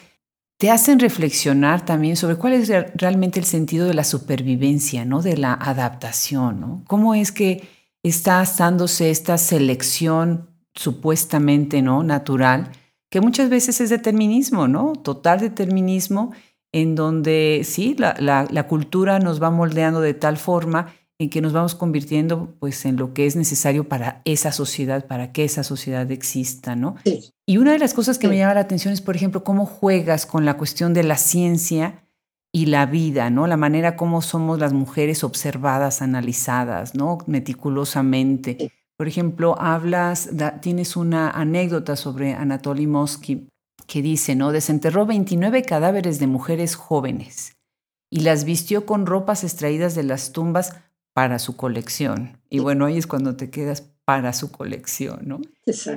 [0.57, 5.21] te hacen reflexionar también sobre cuál es realmente el sentido de la supervivencia, ¿no?
[5.21, 6.83] De la adaptación, ¿no?
[6.87, 7.67] ¿Cómo es que
[8.01, 12.71] está dándose esta selección supuestamente no natural,
[13.09, 14.93] que muchas veces es determinismo, ¿no?
[14.93, 16.31] Total determinismo,
[16.71, 21.53] en donde sí, la, la, cultura nos va moldeando de tal forma en que nos
[21.53, 26.09] vamos convirtiendo pues en lo que es necesario para esa sociedad, para que esa sociedad
[26.11, 26.95] exista, ¿no?
[27.45, 30.25] Y una de las cosas que me llama la atención es, por ejemplo, cómo juegas
[30.25, 32.03] con la cuestión de la ciencia
[32.53, 33.47] y la vida, ¿no?
[33.47, 37.17] La manera como somos las mujeres observadas, analizadas, ¿no?
[37.25, 38.71] Meticulosamente.
[38.95, 40.29] Por ejemplo, hablas,
[40.61, 43.47] tienes una anécdota sobre Anatoly Mosky
[43.87, 44.51] que dice, ¿no?
[44.51, 47.53] Desenterró 29 cadáveres de mujeres jóvenes
[48.09, 50.73] y las vistió con ropas extraídas de las tumbas
[51.17, 52.39] para su colección.
[52.47, 55.41] Y bueno, ahí es cuando te quedas para su colección, ¿no?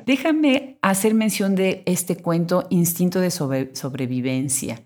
[0.06, 4.82] Déjame hacer mención de este cuento Instinto de sobrevivencia,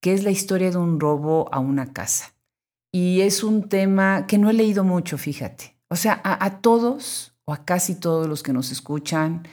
[0.00, 2.32] que es la historia de un robo a una casa.
[2.92, 5.74] Y es un tema que no he leído mucho, fíjate.
[5.88, 9.48] O sea, a todos o a casi todos los que nos escuchan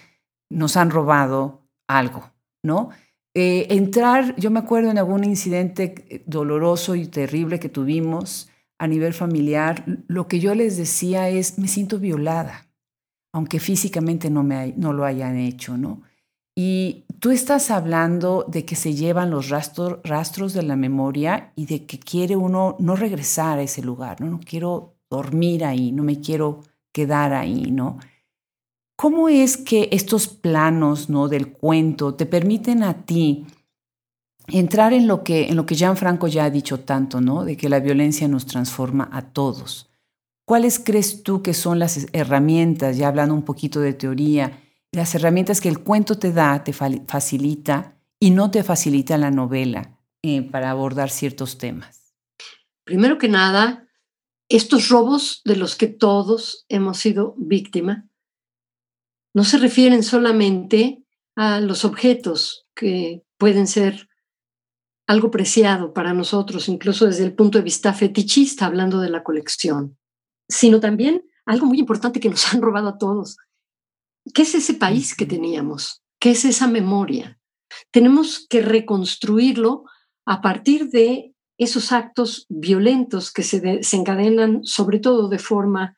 [0.52, 2.30] nos han robado algo,
[2.62, 2.92] ¿no?
[3.34, 8.48] Eh, entrar, yo me acuerdo en algún incidente doloroso y terrible que tuvimos
[8.80, 12.68] a nivel familiar, lo que yo les decía es, me siento violada,
[13.34, 16.02] aunque físicamente no, me, no lo hayan hecho, ¿no?
[16.56, 21.86] Y tú estás hablando de que se llevan los rastros de la memoria y de
[21.86, 24.30] que quiere uno no regresar a ese lugar, ¿no?
[24.30, 26.62] No quiero dormir ahí, no me quiero
[26.92, 28.00] quedar ahí, ¿no?
[28.98, 31.30] ¿Cómo es que estos planos ¿no?
[31.30, 33.46] del cuento te permiten a ti
[34.52, 37.44] entrar en lo que, en lo que Gianfranco ya ha dicho tanto, ¿no?
[37.44, 39.90] de que la violencia nos transforma a todos?
[40.46, 45.62] ¿Cuáles crees tú que son las herramientas, ya hablando un poquito de teoría, las herramientas
[45.62, 50.72] que el cuento te da, te facilita y no te facilita la novela eh, para
[50.72, 52.16] abordar ciertos temas?
[52.84, 53.88] Primero que nada,
[54.50, 58.06] estos robos de los que todos hemos sido víctimas
[59.36, 61.04] no se refieren solamente
[61.36, 64.09] a los objetos que pueden ser
[65.10, 69.98] algo preciado para nosotros, incluso desde el punto de vista fetichista, hablando de la colección,
[70.48, 73.38] sino también algo muy importante que nos han robado a todos.
[74.36, 76.04] ¿Qué es ese país que teníamos?
[76.20, 77.40] ¿Qué es esa memoria?
[77.90, 79.86] Tenemos que reconstruirlo
[80.28, 85.98] a partir de esos actos violentos que se desencadenan, sobre todo de forma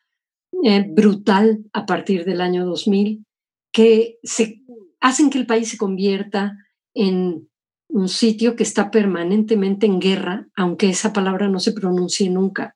[0.64, 3.26] eh, brutal a partir del año 2000,
[3.74, 4.62] que se,
[5.01, 6.55] hacen que el país se convierta
[6.93, 7.50] en
[7.91, 12.75] un sitio que está permanentemente en guerra, aunque esa palabra no se pronuncie nunca.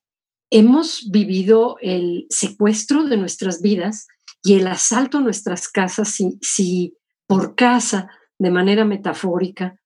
[0.51, 4.07] Hemos vivido el secuestro de nuestras vidas
[4.43, 6.97] y el asalto a nuestras casas, si,
[7.27, 9.79] por casa, de manera metafórica,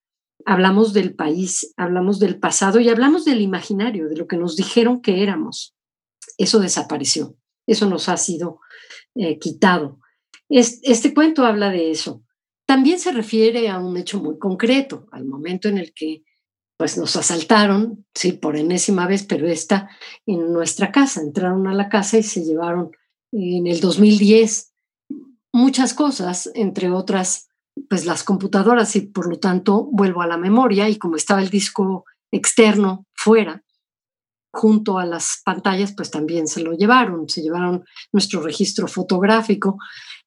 [0.45, 5.01] hablamos del país, hablamos del pasado y hablamos del imaginario, de lo que nos dijeron
[5.01, 5.75] que éramos.
[6.37, 8.59] Eso desapareció, eso nos ha sido
[9.15, 9.99] eh, quitado.
[10.49, 12.23] Este, cuento habla de eso.
[12.69, 16.21] También se refiere a un hecho muy concreto, al momento en el que
[16.77, 19.89] pues nos asaltaron, sí, por enésima vez, pero esta
[20.27, 21.19] en nuestra casa.
[21.19, 22.91] Entraron a la casa y se llevaron
[23.31, 24.71] en el 2010
[25.51, 27.49] muchas cosas, entre otras,
[27.89, 31.49] pues las computadoras y por lo tanto vuelvo a la memoria y como estaba el
[31.49, 33.63] disco externo fuera,
[34.53, 39.79] junto a las pantallas, pues también se lo llevaron, se llevaron nuestro registro fotográfico.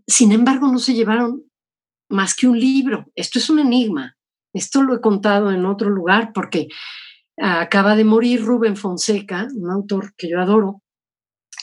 [0.09, 1.45] Sin embargo, no se llevaron
[2.12, 3.06] más que un libro.
[3.14, 4.16] Esto es un enigma.
[4.52, 6.68] Esto lo he contado en otro lugar porque
[7.38, 10.82] acaba de morir Rubén Fonseca, un autor que yo adoro,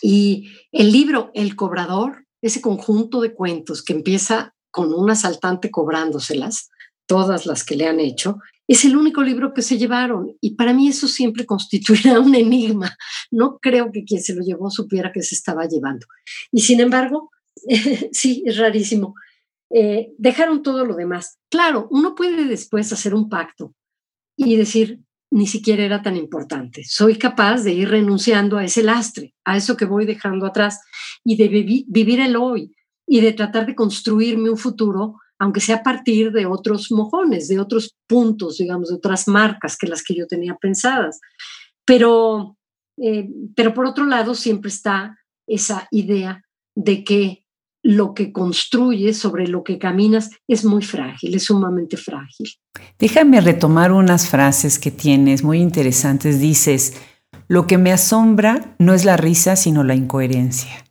[0.02, 6.70] y el libro El Cobrador, ese conjunto de cuentos que empieza con un asaltante cobrándoselas,
[7.06, 8.38] todas las que le han hecho,
[8.68, 12.96] es el único libro que se llevaron y para mí eso siempre constituirá un enigma.
[13.32, 16.06] No creo que quien se lo llevó supiera que se estaba llevando.
[16.52, 17.32] Y sin embargo,
[18.12, 19.16] sí, es rarísimo.
[19.72, 21.38] Eh, dejaron todo lo demás.
[21.50, 23.74] Claro, uno puede después hacer un pacto
[24.36, 25.02] y decir,
[25.32, 26.84] ni siquiera era tan importante.
[26.86, 30.80] Soy capaz de ir renunciando a ese lastre, a eso que voy dejando atrás
[31.24, 31.48] y de
[31.88, 32.76] vivir el hoy
[33.08, 37.60] y de tratar de construirme un futuro aunque sea a partir de otros mojones, de
[37.60, 41.22] otros puntos, digamos, de otras marcas que las que yo tenía pensadas.
[41.86, 42.58] Pero,
[42.98, 45.18] eh, pero por otro lado, siempre está
[45.48, 46.44] esa idea
[46.76, 47.46] de que
[47.82, 52.50] lo que construyes, sobre lo que caminas, es muy frágil, es sumamente frágil.
[52.98, 56.40] Déjame retomar unas frases que tienes muy interesantes.
[56.40, 56.96] Dices,
[57.48, 60.86] lo que me asombra no es la risa, sino la incoherencia.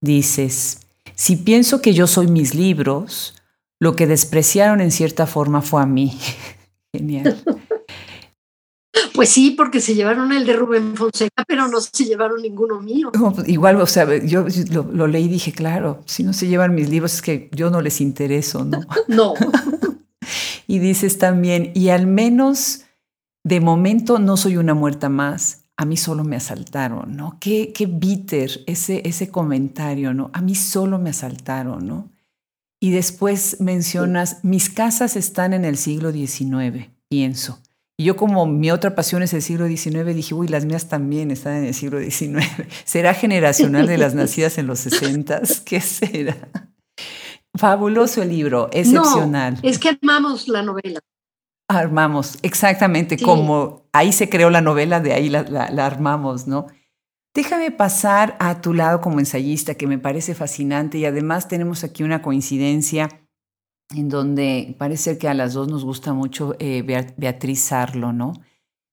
[0.00, 0.80] Dices,
[1.14, 3.34] si pienso que yo soy mis libros,
[3.80, 6.16] lo que despreciaron en cierta forma fue a mí.
[6.92, 7.42] Genial.
[9.18, 13.10] Pues sí, porque se llevaron el de Rubén Fonseca, pero no se llevaron ninguno mío.
[13.48, 17.14] Igual, o sea, yo lo, leí y dije, claro, si no se llevan mis libros
[17.14, 18.78] es que yo no les intereso, ¿no?
[19.08, 19.34] no.
[20.68, 22.82] y dices también, y al menos
[23.42, 27.38] de momento no soy una muerta más, a mí solo me asaltaron, ¿no?
[27.40, 30.30] Qué, qué bitter ese, ese comentario, ¿no?
[30.32, 32.08] A mí solo me asaltaron, ¿no?
[32.78, 37.58] Y después mencionas, mis casas están en el siglo XIX, pienso,
[38.00, 41.32] Y yo como mi otra pasión es el siglo XIX, dije, uy, las mías también
[41.32, 42.46] están en el siglo XIX.
[42.84, 45.42] ¿Será generacional de las nacidas en los 60?
[45.64, 46.36] ¿Qué será?
[47.56, 49.54] Fabuloso el libro, excepcional.
[49.54, 51.00] No, es que armamos la novela.
[51.68, 56.66] Armamos, exactamente, como ahí se creó la novela, de ahí la, la armamos, ¿no?
[57.34, 62.04] Déjame pasar a tu lado como ensayista, que me parece fascinante y además tenemos aquí
[62.04, 63.08] una coincidencia
[63.94, 66.82] en donde parece que a las dos nos gusta mucho eh,
[67.16, 68.34] Beatriz Sarlo, ¿no?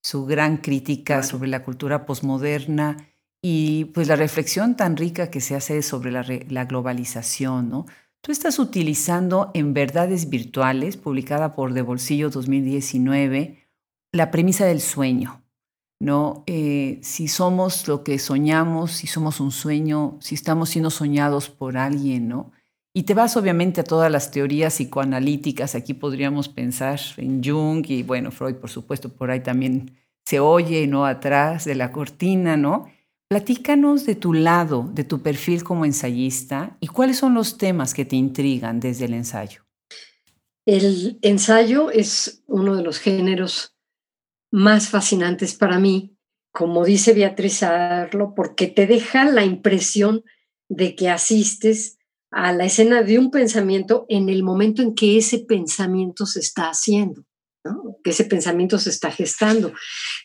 [0.03, 2.97] Su gran crítica sobre la cultura posmoderna
[3.41, 7.85] y pues la reflexión tan rica que se hace sobre la, la globalización, ¿no?
[8.21, 13.59] Tú estás utilizando en Verdades Virtuales, publicada por De Bolsillo 2019,
[14.11, 15.43] la premisa del sueño,
[15.99, 16.43] ¿no?
[16.47, 21.77] Eh, si somos lo que soñamos, si somos un sueño, si estamos siendo soñados por
[21.77, 22.51] alguien, ¿no?
[22.97, 28.03] Y te vas obviamente a todas las teorías psicoanalíticas, aquí podríamos pensar en Jung y
[28.03, 31.05] bueno, Freud por supuesto, por ahí también se oye, ¿no?
[31.05, 32.89] Atrás de la cortina, ¿no?
[33.27, 38.05] Platícanos de tu lado, de tu perfil como ensayista y cuáles son los temas que
[38.05, 39.65] te intrigan desde el ensayo.
[40.65, 43.75] El ensayo es uno de los géneros
[44.51, 46.15] más fascinantes para mí,
[46.53, 50.23] como dice Beatriz Arlo, porque te deja la impresión
[50.69, 51.94] de que asistes
[52.35, 56.67] a la escena de un pensamiento en el momento en que ese pensamiento se está
[56.69, 57.23] haciendo,
[58.03, 59.71] que ese pensamiento se está gestando,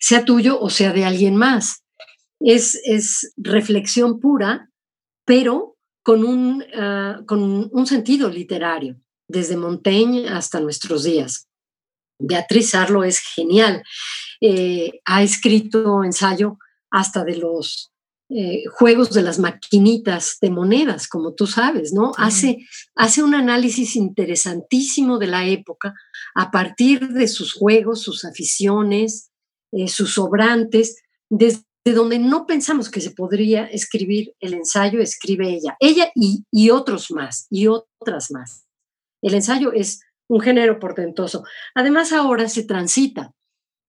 [0.01, 1.85] sea tuyo o sea de alguien más.
[2.41, 4.73] Es, es reflexión pura,
[5.25, 11.47] pero con un, ah, con un sentido literario, desde Montaigne hasta nuestros días.
[12.19, 13.85] Beatriz Arlo es genial.
[14.41, 16.59] Eh, ha escrito ensayo
[16.91, 17.93] hasta de los
[18.33, 22.13] eh, juegos de las maquinitas de monedas, como tú sabes, ¿no?
[22.17, 22.59] Hace,
[22.95, 25.95] hace un análisis interesantísimo de la época
[26.37, 29.31] a partir de sus juegos, sus aficiones,
[29.73, 35.77] eh, sus sobrantes, desde donde no pensamos que se podría escribir el ensayo, escribe ella,
[35.81, 38.65] ella y, y otros más, y otras más.
[39.23, 41.43] El ensayo es un género portentoso.
[41.75, 43.33] Además, ahora se transita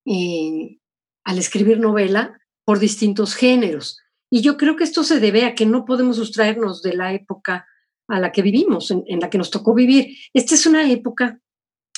[0.06, 0.80] eh,
[1.24, 4.00] al escribir novela por distintos géneros.
[4.32, 7.68] Y yo creo que esto se debe a que no podemos sustraernos de la época
[8.08, 10.18] a la que vivimos, en, la que nos tocó vivir.
[10.34, 11.40] Esta es una época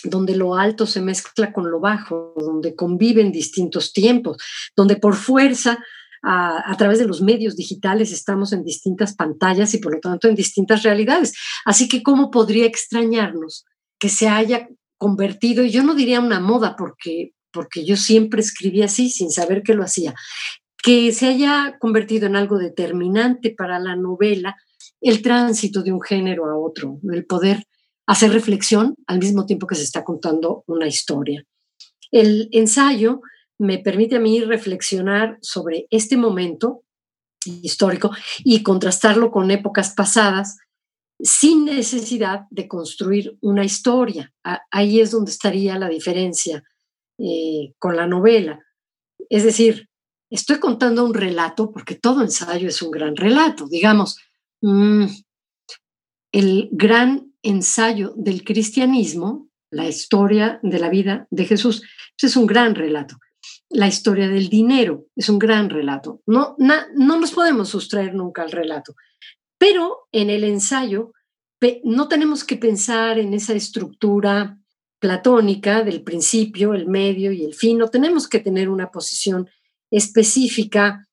[0.04, 4.38] donde lo alto se mezcla con lo bajo, donde conviven distintos tiempos,
[4.76, 5.82] donde por fuerza
[6.22, 10.36] a, través de los medios digitales estamos en distintas pantallas y por lo tanto en
[10.36, 11.34] distintas realidades.
[11.66, 13.66] Así que, ¿cómo podría extrañarnos
[14.00, 14.68] que se haya
[15.04, 19.62] convertido, y yo no diría una moda porque, porque yo siempre escribí así sin saber
[19.62, 20.16] que lo hacía,
[20.84, 24.58] que se haya convertido en algo determinante para la novela
[25.00, 27.64] el tránsito de un género a otro, el poder
[28.06, 31.46] hacer reflexión al mismo tiempo que se está contando una historia.
[32.12, 33.22] El ensayo
[33.58, 36.84] me permite a mí reflexionar sobre este momento
[37.46, 38.12] histórico
[38.44, 40.58] y contrastarlo con épocas pasadas
[41.20, 44.34] sin necesidad de construir una historia.
[44.70, 46.64] Ahí es donde estaría la diferencia
[47.18, 48.60] eh, con la novela.
[49.30, 49.88] Es decir,
[50.36, 54.18] estoy contando un relato, porque todo ensayo es un gran relato, digamos,
[54.62, 55.06] mm,
[56.32, 61.84] el gran ensayo del cristianismo, la historia de la vida de Jesús,
[62.22, 63.18] es un gran relato.
[63.70, 66.22] La historia del dinero es un gran relato.
[66.26, 68.96] No, no nos podemos sustraer nunca al relato.
[69.58, 71.12] Pero en el ensayo
[71.84, 74.58] no tenemos que pensar en esa estructura
[75.00, 77.78] platónica del principio, el medio y el fin.
[77.78, 79.50] No tenemos que tener una posición
[79.94, 81.08] específica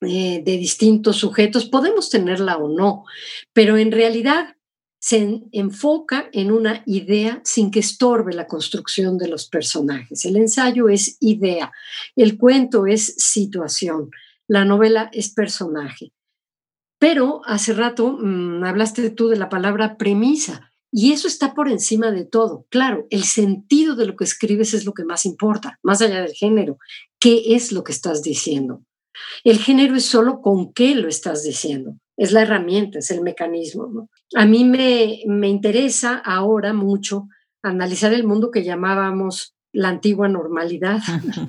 [0.00, 3.04] eh, de distintos sujetos, podemos tenerla o no,
[3.52, 4.56] pero en realidad
[5.00, 10.24] se enfoca en una idea sin que estorbe la construcción de los personajes.
[10.24, 11.72] El ensayo es idea,
[12.14, 14.10] el cuento es situación,
[14.46, 16.12] la novela es personaje.
[16.98, 20.71] Pero hace rato mm, hablaste tú de la palabra premisa.
[20.94, 22.66] Y eso está por encima de todo.
[22.68, 26.34] Claro, el sentido de lo que escribes es lo que más importa, más allá del
[26.34, 26.78] género.
[27.18, 28.84] ¿Qué es lo que estás diciendo?
[29.42, 31.96] El género es solo con qué lo estás diciendo.
[32.16, 34.10] Es la herramienta, es el mecanismo.
[34.34, 37.26] A mí me, me interesa ahora mucho
[37.62, 41.00] analizar el mundo que llamábamos la antigua normalidad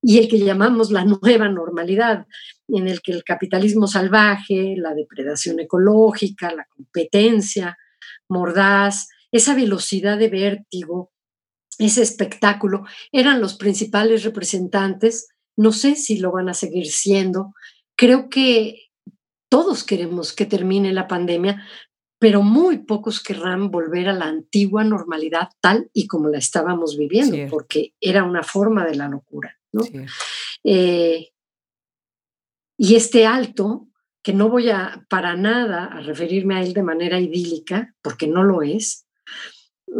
[0.00, 2.26] y el que llamamos la nueva normalidad,
[2.68, 7.76] en el que el capitalismo salvaje, la depredación ecológica, la competencia,
[8.28, 11.12] mordaz, esa velocidad de vértigo,
[11.78, 15.28] ese espectáculo, eran los principales representantes.
[15.56, 17.54] No sé si lo van a seguir siendo.
[17.96, 18.86] Creo que
[19.48, 21.64] todos queremos que termine la pandemia,
[22.18, 27.36] pero muy pocos querrán volver a la antigua normalidad tal y como la estábamos viviendo,
[27.50, 29.56] porque era una forma de la locura.
[30.64, 31.28] Eh,
[32.78, 33.88] y este alto,
[34.26, 38.42] que no voy a para nada a referirme a él de manera idílica, porque no
[38.42, 39.06] lo es,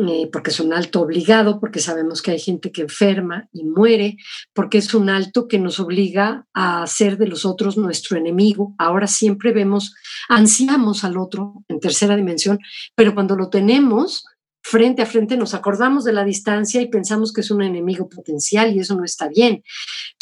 [0.01, 4.17] eh, porque es un alto obligado, porque sabemos que hay gente que enferma y muere,
[4.53, 8.75] porque es un alto que nos obliga a hacer de los otros nuestro enemigo.
[8.79, 9.95] Ahora siempre vemos,
[10.29, 12.59] ansiamos al otro en tercera dimensión,
[12.97, 14.25] pero cuando lo tenemos
[14.61, 18.75] frente a frente nos acordamos de la distancia y pensamos que es un enemigo potencial
[18.75, 19.63] y eso no está bien.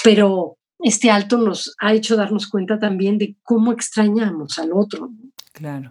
[0.02, 5.11] Pero este alto nos ha hecho darnos cuenta también de cómo extrañamos al otro.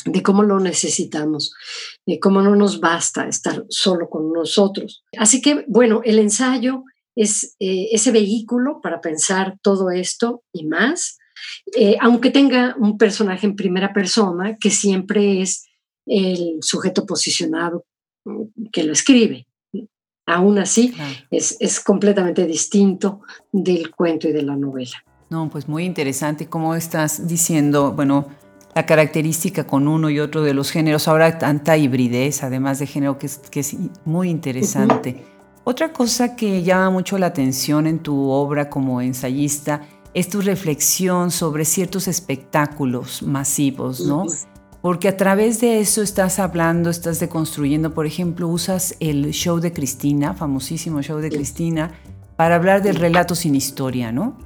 [0.06, 1.54] De cómo lo necesitamos,
[2.06, 5.04] de cómo no nos basta estar solo con nosotros.
[5.18, 6.84] Así que, bueno, el ensayo
[7.16, 11.18] es eh, ese vehículo para pensar todo esto y más,
[11.76, 15.66] eh, aunque tenga un personaje en primera persona que siempre es
[16.06, 17.86] el sujeto posicionado
[18.26, 19.48] mm, que lo escribe.
[20.26, 20.94] Aún así,
[21.30, 23.22] es, es completamente distinto
[23.52, 25.04] del cuento y de la novela.
[25.30, 28.28] No, pues muy interesante cómo estás diciendo, bueno,
[28.76, 33.18] la característica con uno y otro de los géneros, ahora tanta hibridez, además de género,
[33.18, 35.24] que es, que es muy interesante.
[35.64, 39.82] Otra cosa que llama mucho la atención en tu obra como ensayista
[40.14, 44.26] es tu reflexión sobre ciertos espectáculos masivos, ¿no?
[44.84, 49.72] Porque a través de eso estás hablando, estás deconstruyendo, por ejemplo, usas el show de
[49.72, 51.94] Cristina, famosísimo show de Cristina,
[52.36, 54.38] para hablar del relato sin historia, ¿no?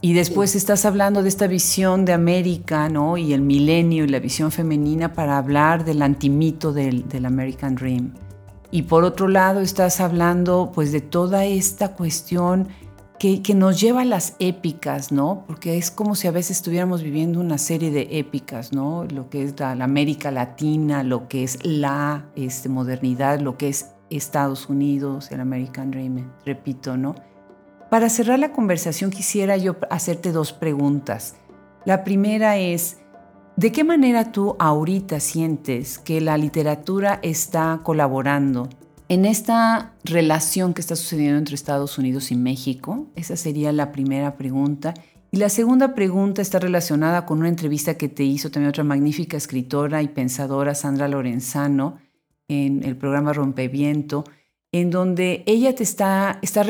[0.00, 3.18] Y después estás hablando de esta visión de América, ¿no?
[3.18, 8.14] Y el milenio y la visión femenina para hablar del antimito del, del American Dream.
[8.70, 12.68] Y por otro lado estás hablando pues de toda esta cuestión
[13.22, 15.44] que, nos lleva a las épicas, ¿no?
[15.46, 19.04] Porque es como si a veces estuviéramos viviendo una serie de épicas, ¿no?
[19.04, 23.92] Lo que es la, América Latina, lo que es la este, modernidad, lo que es
[24.10, 27.14] Estados Unidos, el American Dream, repito, ¿no?
[27.90, 31.36] Para cerrar la conversación quisiera yo hacerte dos preguntas.
[31.84, 32.98] La primera es,
[33.54, 38.68] ¿de qué manera tú ahorita sientes que la literatura está colaborando
[39.08, 43.06] en esta relación que está sucediendo entre Estados Unidos y México?
[43.16, 44.94] Esa sería la primera pregunta.
[45.30, 49.36] Y la segunda pregunta está relacionada con una entrevista que te hizo también otra magnífica
[49.36, 51.98] escritora y pensadora, Sandra Lorenzano,
[52.48, 54.24] en el programa Rompeviento
[54.72, 56.64] en donde ella te está, está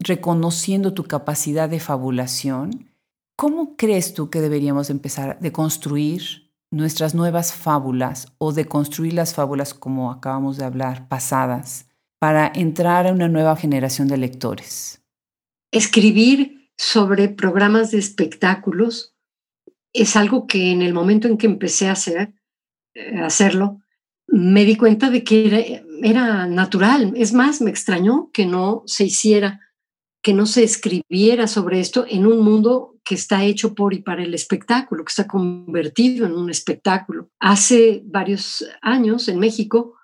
[0.00, 2.90] reconociendo tu capacidad de fabulación.
[3.36, 9.34] ¿Cómo crees tú que deberíamos empezar de construir nuestras nuevas fábulas o de construir las
[9.34, 11.88] fábulas como acabamos de hablar, pasadas,
[12.18, 15.02] para entrar a una nueva generación de lectores?
[15.70, 19.14] Escribir sobre programas de espectáculos
[19.92, 22.34] es algo que en el momento en que empecé a hacer,
[22.94, 23.80] eh, hacerlo,
[24.26, 27.14] me di cuenta de que era, natural.
[27.16, 29.60] Es más, me extrañó que no se hiciera,
[30.22, 34.22] que no se escribiera sobre esto en un mundo que está hecho por y para
[34.22, 37.30] el espectáculo, que está convertido en un espectáculo.
[37.40, 39.94] Hace varios años en México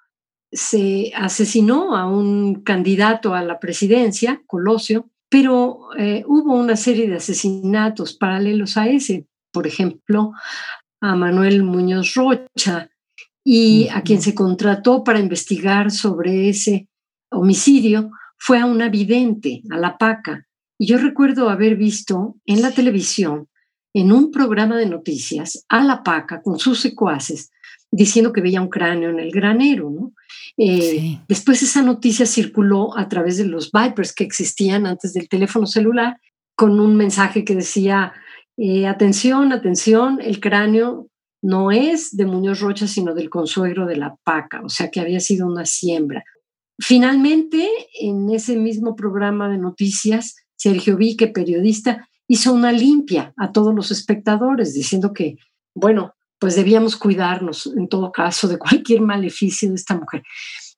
[0.50, 7.16] se asesinó a un candidato a la presidencia, Colosio, pero eh, hubo una serie de
[7.16, 9.26] asesinatos paralelos a ese.
[9.52, 10.32] Por ejemplo,
[11.00, 12.88] a Manuel Muñoz Rocha,
[13.44, 16.88] y a quien se contrató para investigar sobre ese
[17.30, 20.46] homicidio fue a una vidente, a la paca.
[20.84, 23.48] Y yo recuerdo haber visto en la televisión,
[23.94, 27.50] en un programa de noticias, a la paca con sus secuaces
[27.90, 29.88] diciendo que veía un cráneo en el granero.
[29.88, 30.12] ¿no?
[30.58, 35.66] Eh, después esa noticia circuló a través de los Vipers que existían antes del teléfono
[35.66, 36.20] celular
[36.54, 38.12] con un mensaje que decía,
[38.58, 41.08] eh, atención, atención, el cráneo
[41.40, 45.20] no es de Muñoz Rocha, sino del consuegro de la Paca, o sea que había
[45.20, 46.24] sido una siembra.
[46.78, 53.74] Finalmente, en ese mismo programa de noticias, Sergio Vique, periodista, hizo una limpia a todos
[53.74, 55.36] los espectadores, diciendo que,
[55.74, 60.22] bueno, pues debíamos cuidarnos en todo caso de cualquier maleficio de esta mujer,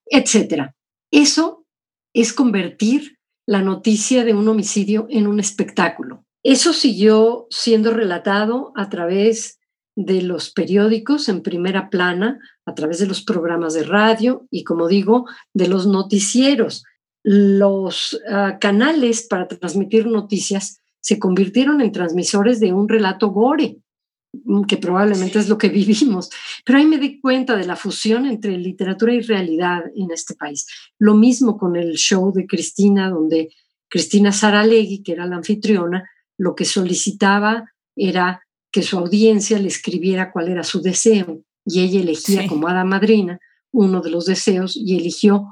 [0.06, 0.74] etcétera.
[1.10, 1.64] Eso
[2.12, 6.24] es convertir la noticia de un homicidio en un espectáculo.
[6.42, 9.58] Eso siguió siendo relatado a través
[9.96, 14.88] de los periódicos en primera plana, a través de los programas de radio y, como
[14.88, 16.84] digo, de los noticieros.
[17.28, 23.78] Los ah, canales para transmitir noticias se convirtieron en transmisores de un relato gore,
[24.32, 26.30] mm, que probablemente es lo que vivimos.
[26.64, 30.66] Pero ahí me di cuenta de la fusión entre literatura y realidad en este país.
[31.00, 33.50] Lo mismo con el show de Cristina, donde
[33.88, 36.08] Cristina Saralegui, que era la anfitriona,
[36.38, 41.42] lo que solicitaba era que su audiencia le escribiera cuál era su deseo.
[41.68, 43.40] y ella elegía como hada madrina
[43.72, 45.48] uno de los deseos y eligió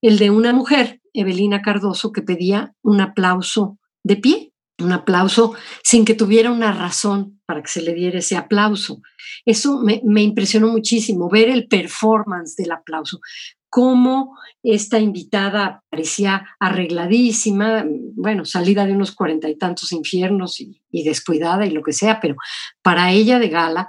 [0.00, 6.04] el de una mujer, Evelina Cardoso, que pedía un aplauso de pie, un aplauso sin
[6.04, 9.00] que tuviera una razón para que se le diera ese aplauso.
[9.44, 13.20] Eso me, impresionó muchísimo, ver el performance del aplauso,
[13.68, 17.84] cómo esta invitada parecía arregladísima,
[18.14, 22.36] bueno, salida de unos cuarenta y tantos infiernos y, descuidada y lo que sea, pero
[22.82, 23.88] para ella de gala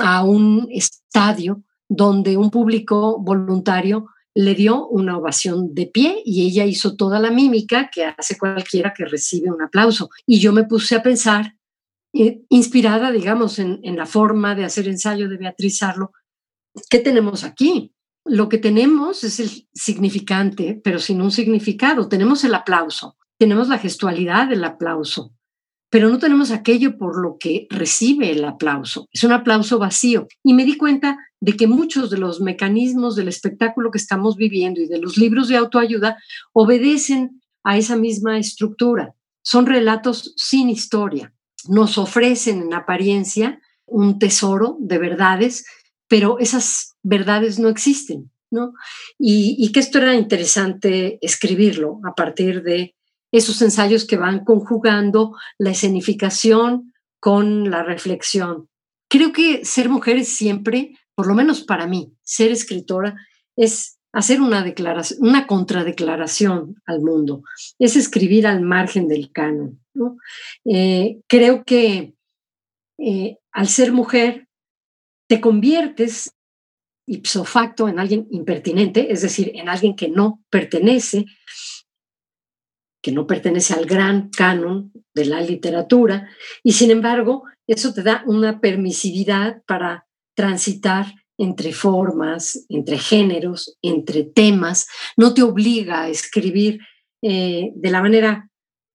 [0.00, 6.66] a un estadio donde un público voluntario le dio una ovación de pie y ella
[6.66, 10.10] hizo toda la mímica que hace cualquiera que recibe un aplauso.
[10.26, 11.54] Y yo me puse a pensar,
[12.12, 16.12] eh, inspirada, digamos, en, en, la forma de hacer ensayo de Beatriz Arlo,
[16.90, 17.94] ¿qué tenemos aquí?
[18.26, 22.06] Lo que tenemos es el significante, pero sin un significado.
[22.06, 25.32] Tenemos el aplauso, tenemos la gestualidad del aplauso,
[25.90, 29.08] pero no tenemos aquello por lo que recibe el aplauso.
[29.12, 30.26] Es un aplauso vacío.
[30.42, 34.80] Y me di cuenta de que muchos de los mecanismos del espectáculo que estamos viviendo
[34.80, 36.16] y de los libros de autoayuda
[36.52, 39.14] obedecen a esa misma estructura.
[39.42, 41.32] Son relatos sin historia.
[41.68, 45.64] Nos ofrecen en apariencia un tesoro de verdades,
[46.08, 48.72] pero esas verdades no existen, ¿no?
[49.18, 52.95] Y, y que esto era interesante escribirlo a partir de
[53.36, 58.68] esos ensayos que van conjugando la escenificación con la reflexión.
[59.08, 63.16] Creo que ser mujer es siempre, por lo menos para mí, ser escritora
[63.56, 67.42] es hacer una declaración, una contradeclaración al mundo,
[67.78, 69.80] es escribir al margen del canon.
[69.94, 70.16] ¿no?
[70.64, 72.14] Eh, creo que
[72.98, 74.48] eh, al ser mujer
[75.28, 76.32] te conviertes
[77.06, 81.26] ipso facto en alguien impertinente, es decir, en alguien que no pertenece,
[83.06, 86.28] que no pertenece al gran canon de la literatura,
[86.64, 94.24] y sin embargo, eso te da una permisividad para transitar entre formas, entre géneros, entre
[94.24, 96.80] temas, no te obliga a escribir
[97.22, 98.50] eh, de la manera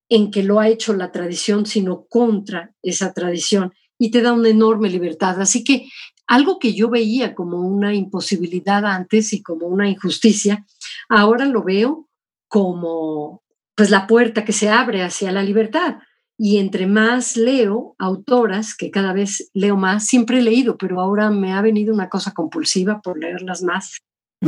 [0.10, 4.50] en que lo ha hecho la tradición, sino contra esa tradición, y te da una
[4.50, 5.40] enorme libertad.
[5.40, 5.88] Así que
[6.28, 10.66] algo que yo veía como una imposibilidad antes y como una injusticia,
[11.08, 12.10] ahora lo veo
[12.50, 13.42] como
[13.76, 15.98] pues la puerta que se abre hacia la libertad.
[16.38, 21.30] Y entre más leo autoras, que cada vez leo más, siempre he leído, pero ahora
[21.30, 24.00] me ha venido una cosa compulsiva por leerlas más.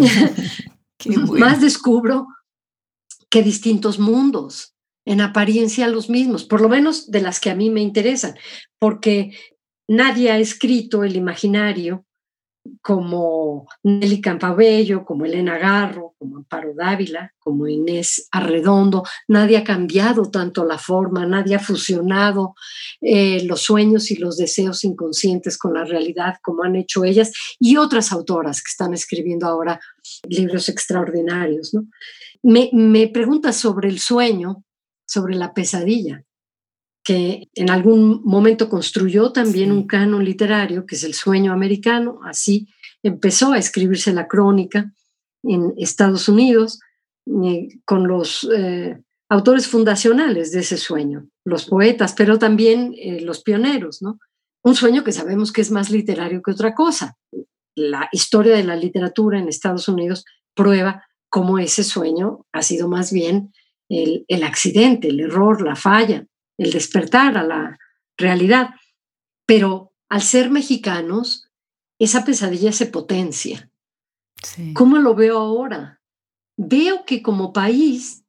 [1.37, 2.27] Más descubro
[3.29, 4.73] que distintos mundos,
[5.05, 8.35] en apariencia los mismos, por lo menos de las que a mí me interesan,
[8.79, 9.37] porque
[9.87, 12.05] nadie ha escrito el imaginario
[12.81, 19.03] como Nelly Campabello, como Elena Garro, como Amparo Dávila, como Inés Arredondo.
[19.27, 22.55] Nadie ha cambiado tanto la forma, nadie ha fusionado
[23.01, 27.77] eh, los sueños y los deseos inconscientes con la realidad como han hecho ellas y
[27.77, 29.79] otras autoras que están escribiendo ahora
[30.27, 31.73] libros extraordinarios.
[32.41, 34.63] Me, me pregunta sobre el sueño,
[35.05, 36.23] sobre la pesadilla
[37.03, 42.69] que en algún momento construyó también un canon literario, que es el sueño americano, así
[43.03, 44.93] empezó a escribirse la crónica
[45.43, 46.79] en Estados Unidos
[47.25, 48.97] eh, con los eh,
[49.29, 54.19] autores fundacionales de ese sueño, los poetas, pero también eh, los pioneros, ¿no?
[54.63, 57.17] Un sueño que sabemos que es más literario que otra cosa.
[57.75, 60.23] La historia de la literatura en Estados Unidos
[60.55, 63.51] prueba cómo ese sueño ha sido más bien
[63.89, 66.25] el, el accidente, el error, la falla,
[66.57, 67.79] el despertar a la
[68.17, 68.69] realidad.
[69.45, 71.49] Pero al ser mexicanos,
[71.99, 73.69] esa pesadilla se potencia.
[74.73, 76.01] ¿Cómo lo veo ahora?
[76.57, 78.23] Veo que como país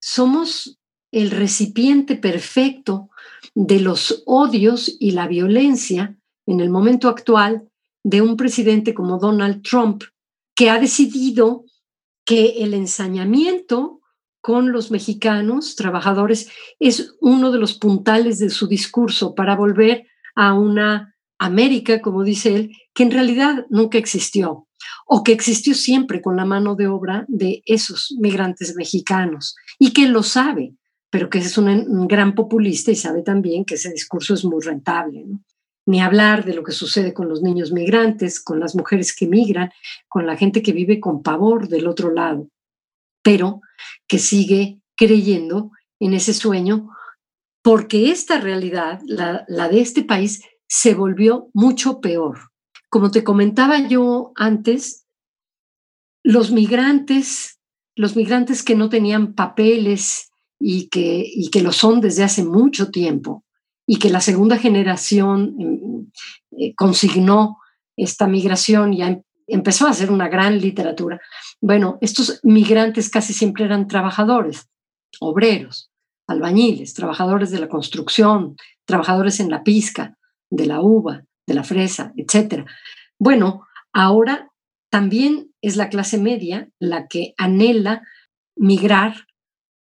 [0.00, 0.78] somos
[1.10, 3.10] el recipiente perfecto
[3.54, 6.16] de los odios y la violencia
[6.46, 7.68] en el momento actual
[8.04, 10.04] de un presidente como Donald Trump,
[10.54, 11.64] que ha decidido
[12.24, 14.00] que el ensañamiento
[14.40, 20.06] con los mexicanos trabajadores es uno de los puntales de su discurso para volver
[20.36, 24.66] a una América, como dice él, que en realidad nunca existió
[25.06, 30.08] o que existió siempre con la mano de obra de esos migrantes mexicanos y que
[30.08, 30.74] lo sabe,
[31.10, 35.24] pero que es un, gran populista y sabe también que ese discurso es muy rentable.
[35.86, 39.70] Ni hablar de lo que sucede con los niños migrantes, con las mujeres que migran,
[40.08, 42.48] con la gente que vive con pavor del otro lado
[43.26, 43.60] pero
[44.06, 46.90] que sigue creyendo en ese sueño,
[47.60, 52.52] porque esta realidad, la, de este país, se volvió mucho peor.
[52.88, 55.08] Como te comentaba yo antes,
[56.22, 57.58] los migrantes,
[57.96, 62.92] los migrantes que no tenían papeles y que, y que lo son desde hace mucho
[62.92, 63.44] tiempo,
[63.88, 66.12] y que la segunda generación mm,
[66.60, 67.56] eh, consignó
[67.96, 71.20] esta migración ya em, empezó a ser una gran literatura.
[71.60, 74.68] Bueno, estos migrantes casi siempre eran trabajadores,
[75.20, 75.90] obreros,
[76.26, 80.18] albañiles, trabajadores de la construcción, trabajadores en la pizca,
[80.50, 82.66] de la uva, de la fresa, etc.
[83.18, 84.50] Bueno, ahora
[84.90, 88.02] también es la clase media la que anhela
[88.56, 89.26] migrar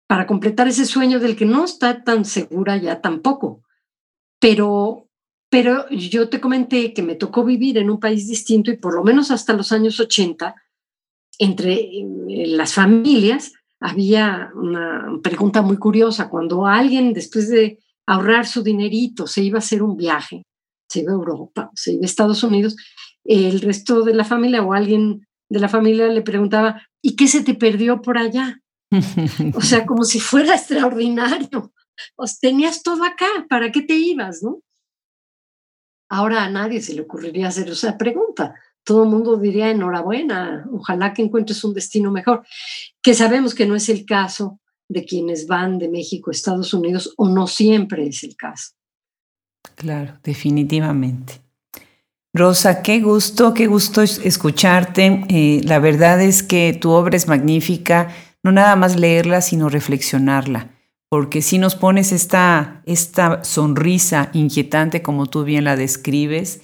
[0.08, 3.64] para completar ese sueño del que no está tan segura ya tampoco.
[4.40, 5.08] Pero,
[5.50, 9.04] pero yo te comenté que me tocó vivir en un país distinto y por lo
[9.04, 10.56] menos hasta los años 80,
[11.40, 16.30] entre eh, las familias, había una pregunta muy curiosa.
[16.30, 20.44] Cuando alguien, después de ahorrar su dinerito, se iba a hacer un viaje,
[20.90, 22.76] se iba a Europa, se iba a Estados Unidos,
[23.24, 27.44] el resto de la familia o alguien de la familia le preguntaba, ¿y qué se
[27.44, 28.60] te perdió por allá?
[29.56, 31.74] o sea, como si fuera extraordinario.
[32.16, 34.60] Pues tenías todo acá, ¿para qué te ibas, no?
[36.10, 38.54] Ahora a nadie se le ocurriría hacer esa pregunta.
[38.86, 42.46] Todo el mundo diría enhorabuena, ojalá que encuentres un destino mejor,
[43.02, 47.14] que sabemos que no es el caso de quienes van de México a Estados Unidos
[47.18, 48.74] o no siempre es el caso.
[49.76, 51.42] Claro, definitivamente.
[52.32, 55.26] Rosa, qué gusto, qué gusto escucharte.
[55.30, 58.10] Eh, la verdad es que tu obra es magnífica,
[58.44, 60.70] no nada más leerla, sino reflexionarla,
[61.10, 66.62] porque si nos pones esta, esta sonrisa inquietante como tú bien la describes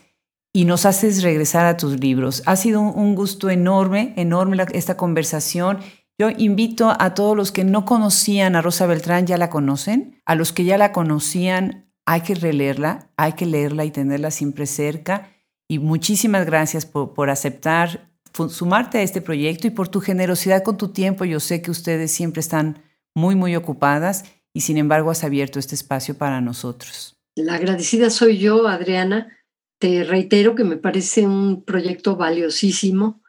[0.54, 2.43] y nos haces regresar a tus libros.
[2.45, 5.80] Ha sido un gusto enorme, enorme esta conversación.
[6.20, 10.22] Yo invito a todos los que no conocían a Rosa Beltrán, ya la conocen.
[10.26, 14.66] A los que ya la conocían, hay que releerla, hay que leerla y tenerla siempre
[14.66, 15.30] cerca.
[15.70, 18.12] Y muchísimas gracias por, por aceptar
[18.49, 21.26] sumarte a este proyecto y por tu generosidad con tu tiempo.
[21.26, 22.82] Yo sé que ustedes siempre están
[23.16, 27.18] muy, muy ocupadas y sin embargo has abierto este espacio para nosotros.
[27.36, 29.38] La agradecida soy yo, Adriana.
[29.82, 33.19] Te reitero que me parece un proyecto valiosísimo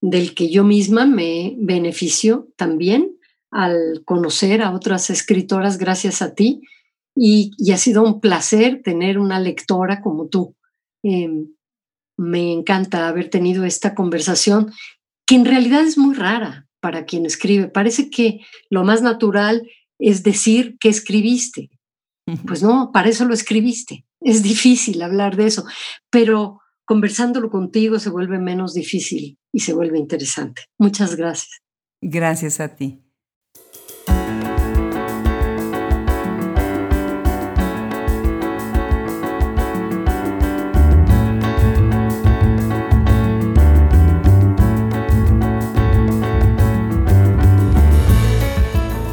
[0.00, 3.16] del que yo misma me beneficio también
[3.52, 6.62] al conocer a otras escritoras gracias a ti
[7.14, 10.56] y, ha sido un placer tener una lectora como tú.
[11.04, 11.54] Em,
[12.16, 14.72] me encanta haber tenido esta conversación
[15.28, 17.68] que en realidad es muy rara para quien escribe.
[17.68, 21.70] Parece que lo más natural es decir que escribiste.
[22.46, 24.04] Pues no, para eso lo escribiste.
[24.20, 25.64] Es difícil hablar de eso,
[26.10, 30.62] pero conversándolo contigo se vuelve menos difícil y se vuelve interesante.
[30.78, 31.60] Muchas gracias.
[32.00, 33.02] Gracias a ti.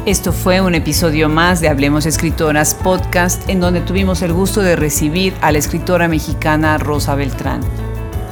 [0.08, 4.74] Esto fue un episodio más de Hablemos Escritoras Podcast, en donde tuvimos el gusto de
[4.74, 7.60] recibir a la escritora mexicana Rosa Beltrán.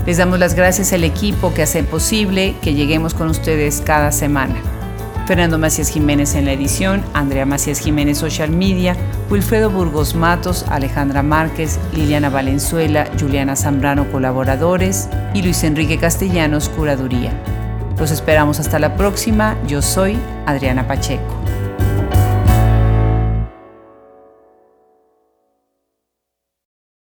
[0.07, 4.55] Les damos las gracias al equipo que hace posible que lleguemos con ustedes cada semana.
[5.27, 8.97] Fernando Macías Jiménez en la edición, Andrea Macías Jiménez Social Media,
[9.29, 17.39] Wilfredo Burgos Matos, Alejandra Márquez, Liliana Valenzuela, Juliana Zambrano colaboradores y Luis Enrique Castellanos curaduría.
[17.99, 19.59] Los esperamos hasta la próxima.
[19.67, 20.17] Yo soy
[20.47, 21.37] Adriana Pacheco.